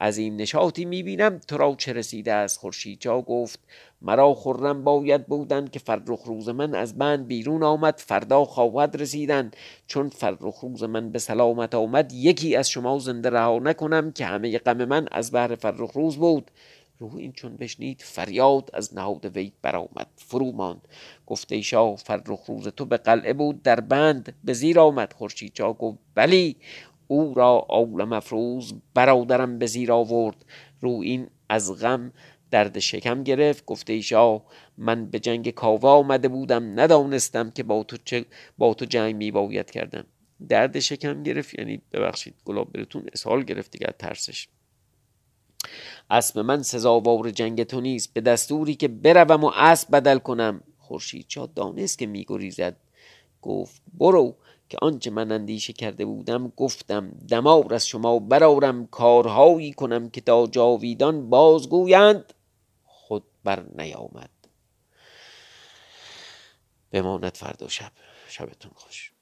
از 0.00 0.18
این 0.18 0.36
نشاطی 0.36 0.84
می‌بینم. 0.84 1.38
تو 1.38 1.56
را 1.56 1.74
چه 1.78 1.92
رسیده 1.92 2.32
است؟ 2.32 2.58
خورشید 2.58 3.00
جا 3.00 3.20
گفت. 3.20 3.60
مرا 4.02 4.34
خرم 4.34 4.84
باید 4.84 5.26
بودن 5.26 5.66
که 5.66 5.78
فرخ 5.78 6.22
روز 6.24 6.48
من 6.48 6.74
از 6.74 6.98
بند 6.98 7.26
بیرون 7.26 7.62
آمد. 7.62 7.98
فردا 7.98 8.44
خواهد 8.44 8.96
رسیدن. 8.96 9.50
چون 9.86 10.08
فرخ 10.08 10.60
روز 10.60 10.82
من 10.82 11.10
به 11.10 11.18
سلامت 11.18 11.74
آمد 11.74 12.12
یکی 12.12 12.56
از 12.56 12.70
شما 12.70 12.98
زنده 12.98 13.30
رها 13.30 13.58
نکنم 13.58 14.12
که 14.12 14.24
همه 14.24 14.58
غم 14.58 14.84
من 14.84 15.08
از 15.12 15.30
بهر 15.30 15.54
فرخ 15.54 15.92
روز 15.92 16.16
بود. 16.16 16.50
روح 16.98 17.16
این 17.16 17.32
چون 17.32 17.56
بشنید 17.56 18.02
فریاد 18.04 18.70
از 18.72 18.94
نهاد 18.94 19.36
وی 19.36 19.52
برآمد. 19.62 20.06
فرو 20.16 20.52
ماند. 20.52 20.88
گفته 21.26 21.60
شاه 21.60 21.96
فرخ 21.96 22.44
روز 22.46 22.68
تو 22.68 22.84
به 22.84 22.96
قلعه 22.96 23.32
بود 23.32 23.62
در 23.62 23.80
بند 23.80 24.34
به 24.44 24.52
زیر 24.52 24.80
آمد. 24.80 25.12
خورشید 25.12 25.54
جا 25.54 25.72
گفت 25.72 25.98
بلی. 26.14 26.56
او 27.10 27.34
را 27.34 27.66
اول 27.70 28.04
مفروض 28.04 28.72
برادرم 28.94 29.58
به 29.58 29.66
زیر 29.66 29.92
آورد. 29.92 30.44
رو 30.80 30.90
این 30.90 31.26
از 31.48 31.80
غم 31.80 32.12
درد 32.50 32.78
شکم 32.78 33.22
گرفت. 33.22 33.64
گفته 33.64 33.92
ایشا 33.92 34.42
من 34.78 35.06
به 35.06 35.18
جنگ 35.18 35.50
کاوه 35.50 35.88
آمده 35.88 36.28
بودم. 36.28 36.80
ندانستم 36.80 37.50
که 37.50 37.62
با 37.62 37.82
تو, 37.82 37.96
چه 38.04 38.24
با 38.58 38.74
تو 38.74 38.84
جنگ 38.84 39.16
می 39.16 39.30
باید 39.30 39.70
کردم. 39.70 40.04
درد 40.48 40.80
شکم 40.80 41.22
گرفت. 41.22 41.58
یعنی 41.58 41.82
ببخشید 41.92 42.34
گلاب 42.44 42.72
برتون 42.72 43.04
اسهال 43.12 43.42
گرفت 43.42 43.70
دیگه 43.70 43.94
ترسش. 43.98 44.48
اسب 46.10 46.38
من 46.38 46.62
سزاوار 46.62 47.30
جنگ 47.30 47.62
تو 47.62 47.80
نیست. 47.80 48.14
به 48.14 48.20
دستوری 48.20 48.74
که 48.74 48.88
بروم 48.88 49.44
و 49.44 49.50
اسب 49.54 49.96
بدل 49.96 50.18
کنم. 50.18 50.62
خورشید 50.78 51.26
چا 51.28 51.46
دانست 51.46 51.98
که 51.98 52.06
میگریزد 52.06 52.76
گفت 53.42 53.82
برو. 53.92 54.36
که 54.70 54.78
آنچه 54.82 55.10
من 55.10 55.32
اندیشه 55.32 55.72
کرده 55.72 56.04
بودم 56.04 56.48
گفتم. 56.48 57.10
دمار 57.10 57.74
از 57.74 57.86
شما 57.86 58.18
برارم 58.18 58.86
کارهایی 58.86 59.72
کنم 59.72 60.10
که 60.10 60.20
تا 60.20 60.46
جاویدان 60.46 61.30
بازگویند. 61.30 62.34
خود 62.84 63.24
بر 63.44 63.64
نیامد. 63.78 64.30
بماند 66.90 67.36
فردا 67.36 67.68
شب. 67.68 67.92
شبتون 68.28 68.72
خوش. 68.74 69.12